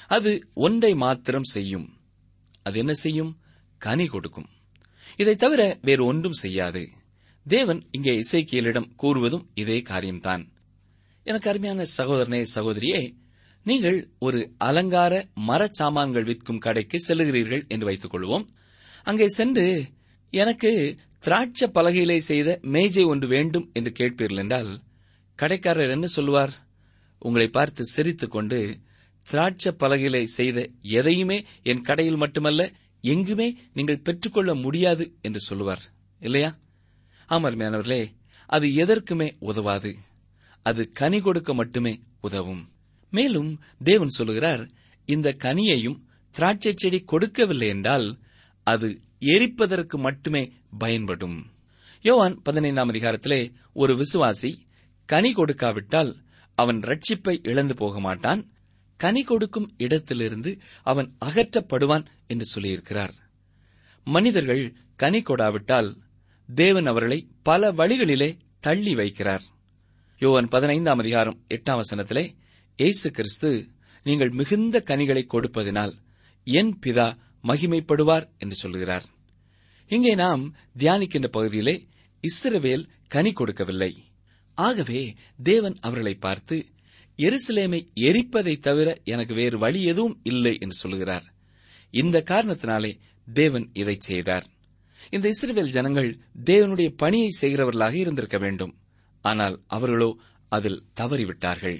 அது 0.08 0.32
ஒன்றை 0.54 0.96
மாத்திரம் 0.96 1.44
செய்யும். 1.44 1.88
அது 2.64 2.80
என்ன 2.80 2.94
செய்யும்? 2.94 3.42
கனி 3.78 4.06
கொடுக்கும். 4.06 4.50
இதை 5.18 5.36
தவிர 5.36 5.80
வேறு 5.82 6.06
ஒன்றும் 6.06 6.32
செய்யாது. 6.32 6.90
தேவன் 7.46 7.82
இங்கே 7.92 8.14
இசைக்கியலிடம் 8.16 8.92
கூறுவதும் 9.04 9.46
இதே 9.54 9.82
காரியம்தான். 9.82 10.54
எனக்கு 11.24 11.50
அருமையான 11.50 11.86
சகோதரனே 11.98 12.46
சகோதரியே 12.56 13.16
நீங்கள் 13.64 14.12
ஒரு 14.20 14.52
அலங்கார 14.58 15.14
மரச்சாமான்கள் 15.48 16.24
விற்கும் 16.24 16.58
கடைக்கு 16.58 16.98
செல்லுகிறீர்கள் 17.08 17.68
என்று 17.68 17.86
வைத்துக் 17.86 18.14
கொள்வோம் 18.14 18.46
அங்கே 19.04 19.28
சென்று 19.28 19.86
எனக்கு 20.30 21.00
திராட்சை 21.20 21.68
பலகையிலே 21.74 22.18
செய்த 22.18 22.60
மேஜை 22.62 23.04
ஒன்று 23.04 23.28
வேண்டும் 23.28 23.70
என்று 23.74 23.92
கேட்பீர்கள் 24.00 24.38
என்றால் 24.38 24.84
கடைக்காரர் 25.36 25.90
என்ன 25.90 26.06
சொல்லுவார்? 26.06 26.54
உங்களை 27.20 27.48
பார்த்து 27.48 27.86
சிரித்துக் 27.86 28.32
கொண்டு 28.32 28.80
திராட்சை 29.26 29.76
பலகையிலே 29.80 30.24
செய்த 30.24 30.70
எதையுமே 30.82 31.46
என் 31.64 31.82
கடையில் 31.82 32.16
மட்டுமல்ல 32.16 32.72
எங்குமே 33.02 33.58
நீங்கள் 33.74 34.00
பெற்றுக்கொள்ள 34.00 34.56
முடியாது 34.56 35.14
என்று 35.22 35.40
சொல்லுவார். 35.40 35.82
இல்லையா? 36.20 36.58
ஆமர்மையானவர்களே 37.30 38.12
அது 38.46 38.68
எதற்குமே 38.68 39.36
உதவாது. 39.40 39.98
அது 40.62 40.92
கனி 40.92 41.22
கொடுக்க 41.22 41.54
மட்டுமே 41.54 42.00
உதவும். 42.22 42.70
மேலும் 43.10 43.60
தேவன் 43.84 44.08
சொல்லுகிறார் 44.08 44.70
இந்த 45.06 45.36
கனியையும் 45.38 46.02
திராட்சை 46.32 46.74
செடி 46.76 47.00
கொடுக்கவில்லை 47.00 47.68
என்றால் 47.68 48.20
அது 48.64 49.00
எரிப்பதற்கு 49.20 49.98
மட்டுமே 49.98 50.52
பயன்படும். 50.78 51.52
யோவான் 52.02 52.42
பதினைந்தாம் 52.42 52.92
அதிகாரத்திலே 52.92 53.54
ஒரு 53.74 53.94
விசுவாசி 53.96 54.56
கனி 55.06 55.34
கொடுக்காவிட்டால் 55.34 56.16
அவன் 56.56 56.80
ரட்சிப்பை 56.80 57.48
இழந்து 57.48 57.76
போக 57.76 58.00
மாட்டான் 58.00 58.50
கனி 59.00 59.22
கொடுக்கும் 59.24 59.70
இடத்திலிருந்து 59.78 60.52
அவன் 60.84 61.10
அகற்றப்படுவான் 61.26 62.06
என்று 62.28 62.46
சொல்லியிருக்கிறார். 62.54 63.14
மனிதர்கள் 64.08 64.64
கனி 64.96 65.20
கொடாவிட்டால் 65.20 65.90
தேவன் 66.50 66.86
அவர்களை 66.86 67.20
பல 67.44 67.72
வழிகளிலே 67.72 68.30
தள்ளி 68.60 68.94
வைக்கிறார். 68.96 69.44
யோவன் 70.22 70.48
பதினைந்தாம் 70.48 71.00
அதிகாரம் 71.00 71.40
எட்டாம் 71.48 71.82
வசனத்திலே 71.82 72.26
இயேசு 72.80 73.12
கிறிஸ்து 73.12 73.50
நீங்கள் 74.06 74.30
மிகுந்த 74.30 74.84
கனிகளை 74.86 75.24
கொடுப்பதினால் 75.34 75.94
என் 76.48 76.74
பிதா 76.84 77.08
மகிமைப்படுவார் 77.44 78.26
என்று 78.38 78.56
சொல்லுகிறார் 78.56 79.06
இங்கே 79.92 80.14
நாம் 80.16 80.44
தியானிக்கின்ற 80.78 81.28
பகுதியிலே 81.28 81.76
இஸ்ரவேல் 82.24 82.86
கனி 83.08 83.32
கொடுக்கவில்லை. 83.34 83.92
ஆகவே 84.58 85.02
தேவன் 85.44 85.76
அவர்களை 85.82 86.14
பார்த்து 86.16 86.56
எருசலேமை 87.20 87.80
எரிப்பதை 88.10 88.56
தவிர 88.58 88.88
எனக்கு 89.04 89.34
வேறு 89.34 89.58
வழி 89.58 89.82
எதுவும் 89.84 90.20
இல்லை 90.24 90.54
என்று 90.60 90.76
சொல்லுகிறார். 90.76 91.26
இந்த 91.94 92.24
காரணத்தினாலே 92.32 92.92
தேவன் 93.28 93.68
இதை 93.74 93.96
செய்தார். 94.00 94.46
இந்த 95.10 95.28
இஸ்ரேல் 95.28 95.70
ஜனங்கள் 95.70 96.10
தேவனுடைய 96.46 96.90
பணியை 96.98 97.30
செய்கிறவர்களாக 97.42 97.96
இருந்திருக்க 97.96 98.38
வேண்டும். 98.38 98.74
ஆனால் 99.22 99.56
அவர்களோ 99.68 100.10
அதில் 100.52 100.84
தவறிவிட்டார்கள். 101.02 101.80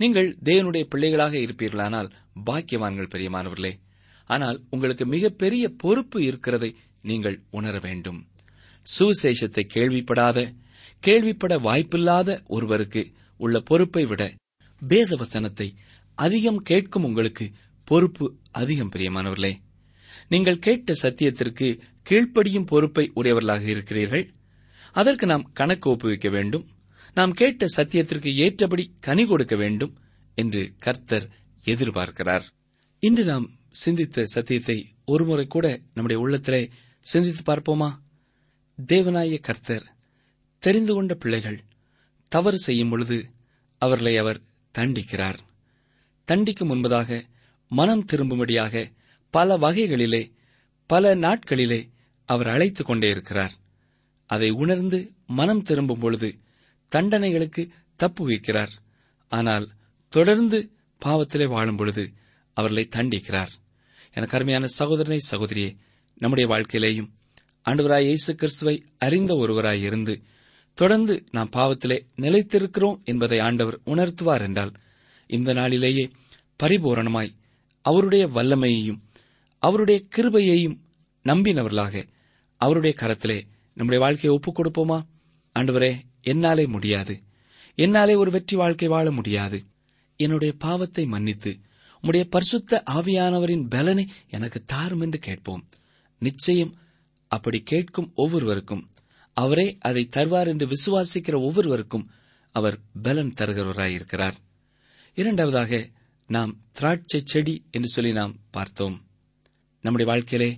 நீங்கள் 0.00 0.28
தேவனுடைய 0.44 0.84
பிள்ளைகளாக 0.88 1.34
இருப்பீர்களானால் 1.38 2.12
பாக்கியவான்கள் 2.46 3.12
பெரியமானவர்களே 3.14 3.72
ஆனால் 4.26 4.58
உங்களுக்கு 4.70 5.04
மிகப்பெரிய 5.06 5.64
பொறுப்பு 5.68 6.18
இருக்கிறதை 6.22 6.70
நீங்கள் 7.02 7.36
உணர 7.50 7.78
வேண்டும். 7.78 8.20
சுவிசேஷத்தை 8.86 9.64
கேள்விப்படாத 9.74 10.38
கேள்விப்பட 11.02 11.54
வாய்ப்பில்லாத 11.58 12.30
ஒருவருக்கு 12.46 13.02
உள்ள 13.40 13.56
பொறுப்பை 13.60 14.04
விட 14.04 14.22
வேதவசனத்தை 14.82 15.68
அதிகம் 16.18 16.60
கேட்கும் 16.62 17.04
உங்களுக்கு 17.04 17.44
பொறுப்பு 17.88 18.26
அதிகம் 18.52 18.90
பிரியமானவர்களே. 18.90 19.52
நீங்கள் 20.28 20.58
கேட்ட 20.58 20.94
சத்தியத்திற்கு 21.02 21.68
கீழ்ப்படியும் 22.08 22.66
பொறுப்பை 22.66 23.04
உடையவர்களாக 23.14 23.64
இருக்கிறீர்கள். 23.64 24.26
அதற்கு 24.92 25.24
நாம் 25.26 25.50
கணக்கு 25.52 25.86
ஒப்புவிக்க 25.90 26.28
வேண்டும். 26.30 26.66
நாம் 27.16 27.32
கேட்ட 27.32 27.66
சத்தியத்திற்கு 27.76 28.30
ஏற்றபடி 28.34 28.84
கனி 29.00 29.24
கொடுக்க 29.26 29.54
வேண்டும் 29.56 29.94
என்று 30.38 30.62
கர்த்தர் 30.78 31.26
எதிர்பார்க்கிறார். 31.64 32.44
இன்று 33.02 33.24
நாம் 33.24 33.46
சிந்தித்த 33.70 34.24
சத்தியத்தை 34.24 34.76
ஒருமுறை 35.04 35.46
கூட 35.46 35.66
நம்முடைய 35.94 36.22
உள்ளத்திலே 36.22 36.62
சிந்தித்து 37.06 37.42
பார்ப்போமா? 37.42 37.90
தேவனாய 38.78 39.38
கர்த்தர் 39.40 39.86
தெரிந்து 40.62 40.92
கொண்ட 40.94 41.14
பிள்ளைகள் 41.14 41.58
தவறு 42.30 42.58
செய்யும் 42.58 42.88
பொழுது 42.88 43.26
அவர்களை 43.78 44.16
அவர் 44.16 44.40
தண்டிக்கிறார். 44.78 45.38
தண்டிக்கும் 46.26 46.70
முன்பதாக 46.70 47.24
மனம் 47.68 48.04
திரும்பும்படியாக 48.04 48.92
பல 49.30 49.56
வகைகளிலே 49.56 50.22
பல 50.86 51.14
நாட்களிலே 51.14 51.90
அவர் 52.26 52.48
அழைத்துக் 52.48 52.86
கொண்டே 52.86 53.08
இருக்கிறார். 53.08 53.52
அதை 54.26 54.50
உணர்ந்து 54.50 55.12
மனம் 55.26 55.62
திரும்பும் 55.62 55.98
பொழுது 55.98 56.38
தண்டனைகளுக்கு 56.96 57.68
தப்பு 57.96 58.28
வைக்கிறார். 58.28 58.72
ஆனால் 59.28 59.66
தொடர்ந்து 60.08 60.72
பாவத்திலே 61.04 61.46
வாழும் 61.46 61.76
பொழுது 61.76 62.12
அவர்களை 62.54 62.88
தண்டிக்கிறார். 62.96 63.52
எனக்கு 64.12 64.36
அருமையான 64.36 64.66
சகோதரனை 64.66 65.18
சகோதரியே 65.30 65.76
நம்முடைய 66.18 66.48
வாழ்க்கையிலேயும் 66.54 67.10
ஆண்டவராய் 67.64 68.02
இயேசு 68.02 68.34
கிறிஸ்துவை 68.34 68.84
அறிந்த 68.98 69.34
ஒருவராய் 69.34 69.82
இருந்து 69.82 70.22
தொடர்ந்து 70.74 71.24
நாம் 71.30 71.50
பாவத்திலே 71.52 72.06
நிலைத்திருக்கிறோம் 72.16 73.02
என்பதை 73.04 73.38
ஆண்டவர் 73.38 73.80
உணர்த்துவார் 73.86 74.40
என்றால் 74.40 74.72
இந்த 75.26 75.52
நாளிலேயே 75.52 76.10
பரிபூரணமாய் 76.62 77.34
அவருடைய 77.82 78.26
வல்லமையையும் 78.26 79.00
அவருடைய 79.58 80.04
கிருபையையும் 80.16 80.78
நம்பினவர்களாக 81.24 82.08
அவருடைய 82.56 82.96
கரத்திலே 83.00 83.42
நம்முடைய 83.74 84.04
வாழ்க்கையை 84.04 84.38
ஒப்புக் 84.38 84.58
கொடுப்போமா? 84.58 85.02
ஆண்டவரே 85.58 86.00
என்னாலே 86.22 86.66
முடியாது. 86.66 87.22
என்னாலே 87.74 88.14
ஒரு 88.14 88.30
வெற்றி 88.30 88.56
வாழ்க்கை 88.56 88.88
வாழ 88.88 89.10
முடியாது. 89.10 89.64
என்னுடைய 90.16 90.54
பாவத்தை 90.58 91.06
மன்னித்து 91.06 91.58
உம்முடைய 92.02 92.24
பரிசுத்த 92.30 92.82
ஆவியானவரின் 92.90 93.66
பலனை 93.68 94.12
எனக்கு 94.30 94.62
தாரும் 94.64 95.00
என்று 95.00 95.18
கேட்போம். 95.18 95.68
நிச்சயம் 96.18 96.74
அப்படி 97.28 97.60
கேட்கும் 97.60 98.12
ஒவ்வொருவருக்கும் 98.14 98.88
அவரே 99.40 99.66
அதை 99.80 100.02
தருவார் 100.16 100.50
என்று 100.52 100.66
விசுவாசிக்கிற 100.66 101.36
ஒவ்வொருவருக்கும் 101.40 102.06
அவர் 102.54 102.76
பலன் 103.02 103.34
தருகிறவராயிருக்கிறார். 103.40 104.36
இரண்டாவதாக 105.14 105.88
நாம் 106.26 106.52
திராட்சை 106.72 107.20
செடி 107.24 107.54
என்று 107.70 107.88
சொல்லி 107.88 108.12
நாம் 108.12 108.34
பார்த்தோம். 108.50 108.96
நம்முடைய 109.84 110.12
வாழ்க்கையிலே 110.12 110.50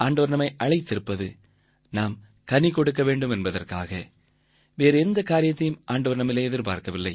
ஆண்டவர் 0.00 0.30
நம்மை 0.30 0.48
அழைத்திருப்பது 0.58 1.26
நாம் 1.90 2.14
கனி 2.44 2.70
கொடுக்க 2.70 3.02
வேண்டும் 3.02 3.30
என்பதற்காக. 3.30 3.90
வேறு 4.78 4.98
எந்த 4.98 5.22
காரியத்தையும் 5.22 5.82
ஆண்டவர் 5.84 6.20
நம்மிலே 6.20 6.42
எதிர்பார்க்கவில்லை. 6.42 7.14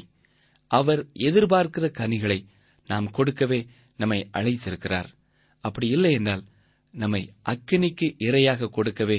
அவர் 0.70 1.02
எதிர்பார்க்கிற 1.28 1.86
கனிகளை 1.90 2.38
நாம் 2.86 3.10
கொடுக்கவே 3.10 3.60
நம்மை 3.96 4.20
அழைத்திருக்கிறார். 4.32 5.10
அப்படி 5.64 5.86
இல்லை 5.88 6.12
என்றால் 6.12 6.44
நம்மை 6.94 7.22
அக்கினிக்கு 7.48 8.08
இரையாக 8.18 8.68
கொடுக்கவே 8.68 9.18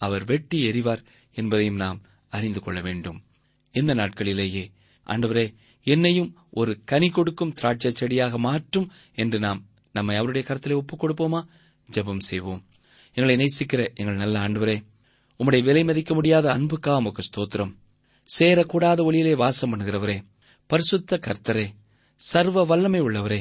அவர் 0.00 0.24
வெட்டி 0.24 0.58
எறிவார் 0.70 1.02
என்பதையும் 1.34 1.76
நாம் 1.76 2.00
அறிந்து 2.28 2.60
கொள்ள 2.60 2.80
வேண்டும். 2.80 3.22
இந்த 3.72 3.94
நாட்களிலேயே 3.94 4.64
ஆண்டவரே 5.06 5.54
என்னையும் 5.86 6.34
ஒரு 6.50 6.80
கனி 6.84 7.08
கொடுக்கும் 7.08 7.52
திராட்சை 7.52 7.90
செடியாக 7.90 8.38
மாற்றும் 8.38 8.90
என்று 9.14 9.38
நாம் 9.38 9.60
நம்மை 9.92 10.16
அவருடைய 10.16 10.46
கருத்திலே 10.48 10.74
ஒப்புக் 10.74 11.02
கொடுப்போமா? 11.02 11.40
ஜெபம் 11.90 12.18
செய்வோம். 12.18 12.62
எங்களை 13.14 13.34
நேசிக்கிற 13.36 13.94
எங்கள் 13.94 14.14
நல்ல 14.14 14.38
ஆண்டவரே 14.38 14.76
உம்முடைய 15.38 15.62
விலை 15.62 15.84
மதிக்க 15.84 16.14
முடியாத 16.14 16.46
அன்புக்கா 16.54 16.96
உமக்கு 16.96 17.22
ஸ்தோத்திரம். 17.22 17.72
சேரக்கூடாத 18.38 19.00
ஒளியிலே 19.08 19.36
வாசம் 19.36 19.70
பண்ணுகிறவரே 19.72 20.18
பரிசுத்த 20.66 21.20
கர்த்தரே 21.26 21.66
சர்வ 22.16 22.64
வல்லமை 22.64 23.00
உள்ளவரே 23.00 23.40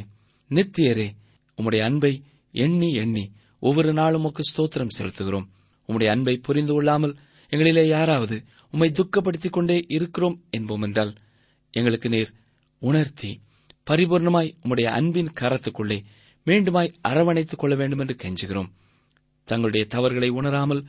நித்தியரே 0.49 1.09
உம்முடைய 1.57 1.81
அன்பை 1.83 2.23
எண்ணி 2.51 2.93
எண்ணி 2.93 3.31
ஒவ்வொரு 3.59 3.93
நாளும் 3.93 4.23
உமக்கு 4.23 4.43
ஸ்தோத்திரம் 4.49 4.95
செலுத்துகிறோம். 4.97 5.47
உம்முடைய 5.87 6.09
அன்பை 6.09 6.37
புரிந்து 6.37 6.73
கொள்ளாமல் 6.73 7.17
எங்களிலே 7.51 7.83
யாராவது 7.87 8.35
உம்மை 8.71 8.89
துக்கப்படுத்திக் 8.91 9.49
கொண்டே 9.49 9.85
இருக்கிறோம் 9.87 10.37
என்போம் 10.57 10.81
என்றால் 10.81 11.13
எங்களுக்கு 11.73 12.09
நீர் 12.09 12.31
உணர்த்தி 12.81 13.31
பரிபூர்ணமாய் 13.89 14.53
உம்முடைய 14.63 14.87
அன்பின் 14.97 15.31
கரத்துக்குள்ளே 15.39 15.97
மீண்டுமாய் 16.45 16.93
அரவணைத்துக் 17.03 17.61
கொள்ள 17.61 17.75
வேண்டும் 17.75 17.99
என்று 17.99 18.15
கெஞ்சுகிறோம். 18.15 18.69
தங்களுடைய 19.47 19.85
தவறுகளை 19.85 20.29
உணராமல் 20.29 20.85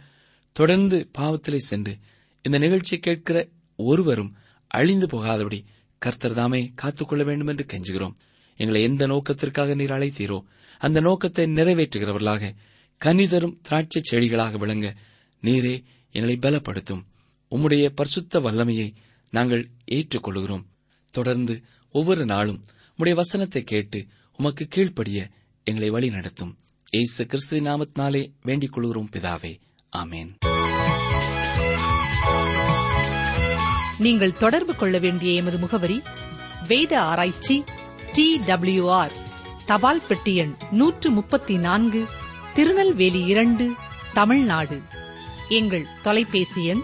தொடர்ந்து 0.57 1.09
பாவத்திலே 1.19 1.57
சென்று 1.57 1.99
இந்த 2.43 2.59
நிகழ்ச்சி 2.59 2.99
கேட்கிற 2.99 3.49
ஒருவரும் 3.77 4.35
அழிந்து 4.71 5.07
போகாதபடி 5.07 5.61
கர்த்தர் 5.99 6.35
தாமே 6.35 6.73
காத்துக்கொள்ள 6.75 7.23
வேண்டும் 7.25 7.47
என்று 7.47 7.65
கெஞ்சுகிறோம். 7.73 8.15
எங்களை 8.57 8.83
எந்த 8.83 9.07
நோக்கத்திற்காக 9.07 9.75
நீர் 9.75 9.91
அழைத்தீரோ 9.91 10.39
அந்த 10.79 11.01
நோக்கத்தை 11.01 11.45
நிறைவேற்றுகிறவர்களாக 11.47 12.55
கனிதரும் 13.01 13.59
திராட்சை 13.63 14.01
செடிகளாக 14.11 14.59
விளங்க 14.59 14.89
நீரே 15.43 15.75
எங்களை 16.13 16.39
பலப்படுத்தும். 16.41 17.03
உம்முடைய 17.51 17.89
பரிசுத்த 17.89 18.41
வல்லமையை 18.41 18.95
நாங்கள் 19.31 19.71
ஏற்றுக்கொள்கிறோம் 19.91 20.65
தொடர்ந்து 21.11 21.63
ஒவ்வொரு 21.91 22.25
நாளும் 22.25 22.63
உம்முடைய 22.99 23.15
வசனத்தை 23.15 23.65
கேட்டு 23.65 24.07
உமக்கு 24.37 24.67
கீழ்ப்படிய 24.69 25.29
எங்களை 25.65 25.91
வழி 25.91 26.11
நடத்தும். 26.11 26.59
ஏசு 26.91 27.27
கிறிஸ்துவின் 27.27 27.67
நாமத்தினாலே 27.67 28.33
வேண்டிக் 28.43 28.73
கொள்கிறோம் 28.73 29.09
பிதாவே. 29.13 29.61
ஆமேன். 29.97 30.31
நீங்கள் 33.99 34.33
தொடர்பு 34.33 34.75
கொள்ள 34.75 34.99
வேண்டிய 34.99 35.33
எமது 35.33 35.59
முகவரி 35.59 36.03
வேத 36.69 37.01
ஆராய்ச்சி 37.01 37.65
டி 38.13 38.39
டபிள்யூ 38.39 38.91
ஆர் 38.91 39.13
தபால் 39.67 40.03
பெட்டி 40.09 40.35
எண் 40.35 40.55
நூற்று 40.71 41.11
முப்பத்தி 41.11 41.57
நான்கு 41.57 42.07
திருநெல்வேலி 42.55 43.25
இரண்டு 43.25 43.73
தமிழ்நாடு. 44.13 44.83
எங்கள் 45.53 45.87
தொலைபேசி 46.03 46.65
எண் 46.65 46.83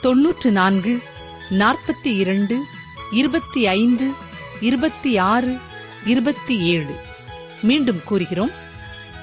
தொன்னூற்று 0.00 0.50
நான்கு 0.50 1.02
நாற்பத்தி 1.48 2.12
இரண்டு 2.16 2.56
இருபத்தி 3.10 3.66
ஐந்து 3.66 4.10
இருபத்தி 4.60 5.16
ஆறு 5.16 5.58
இருபத்தி 6.04 6.58
ஏழு. 6.58 6.94
மீண்டும் 7.62 8.04
கூறுகிறோம். 8.04 8.50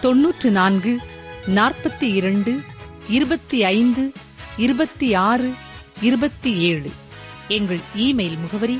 தொன்னூற்று 0.01 0.51
நான்கு 0.51 0.99
நாற்பத்தி 1.45 2.03
இரண்டு 2.03 2.61
இருபத்தி 3.09 3.63
ஐந்து 3.63 4.11
இருபத்தி 4.57 5.13
ஆறு 5.13 5.53
இருபத்தி 6.01 6.53
ஏழு. 6.55 6.91
எங்கள் 7.47 7.81
இமெயில் 7.95 8.39
முகவரி 8.39 8.79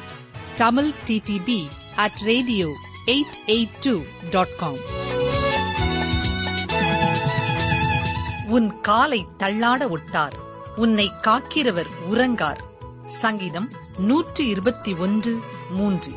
Tamil 0.56 0.92
DTP 1.06 1.68
at 1.96 2.20
radio 2.24 2.68
eight 3.06 3.38
eight 3.48 3.78
two 3.80 4.04
dot 4.30 4.58
com. 4.58 5.09
உன் 8.50 8.82
காலை 8.82 9.28
தள்ளாட 9.38 9.88
ஒட்டார். 9.90 10.32
உன்னை 10.76 11.12
காக்கிறவர் 11.22 11.90
உறங்கார். 12.12 12.58
சங்கீதம் 13.06 13.70
நூற்று 13.98 14.48
இருபத்தி 14.48 14.94
ஒன்று 14.94 15.40
மூன்று. 15.70 16.12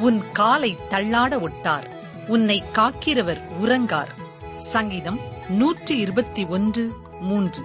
உன் 0.00 0.22
காலை 0.32 0.78
தள்ளாட 0.88 1.40
ஒட்டார். 1.40 1.90
உன்னை 2.26 2.62
காக்கிறவர் 2.72 3.42
உறங்கார். 3.62 4.08
சங்கீதம் 4.56 5.20
நூற்று 5.48 5.98
இருபத்தி 5.98 6.44
ஒன்று 6.44 6.92
மூன்று. 7.20 7.62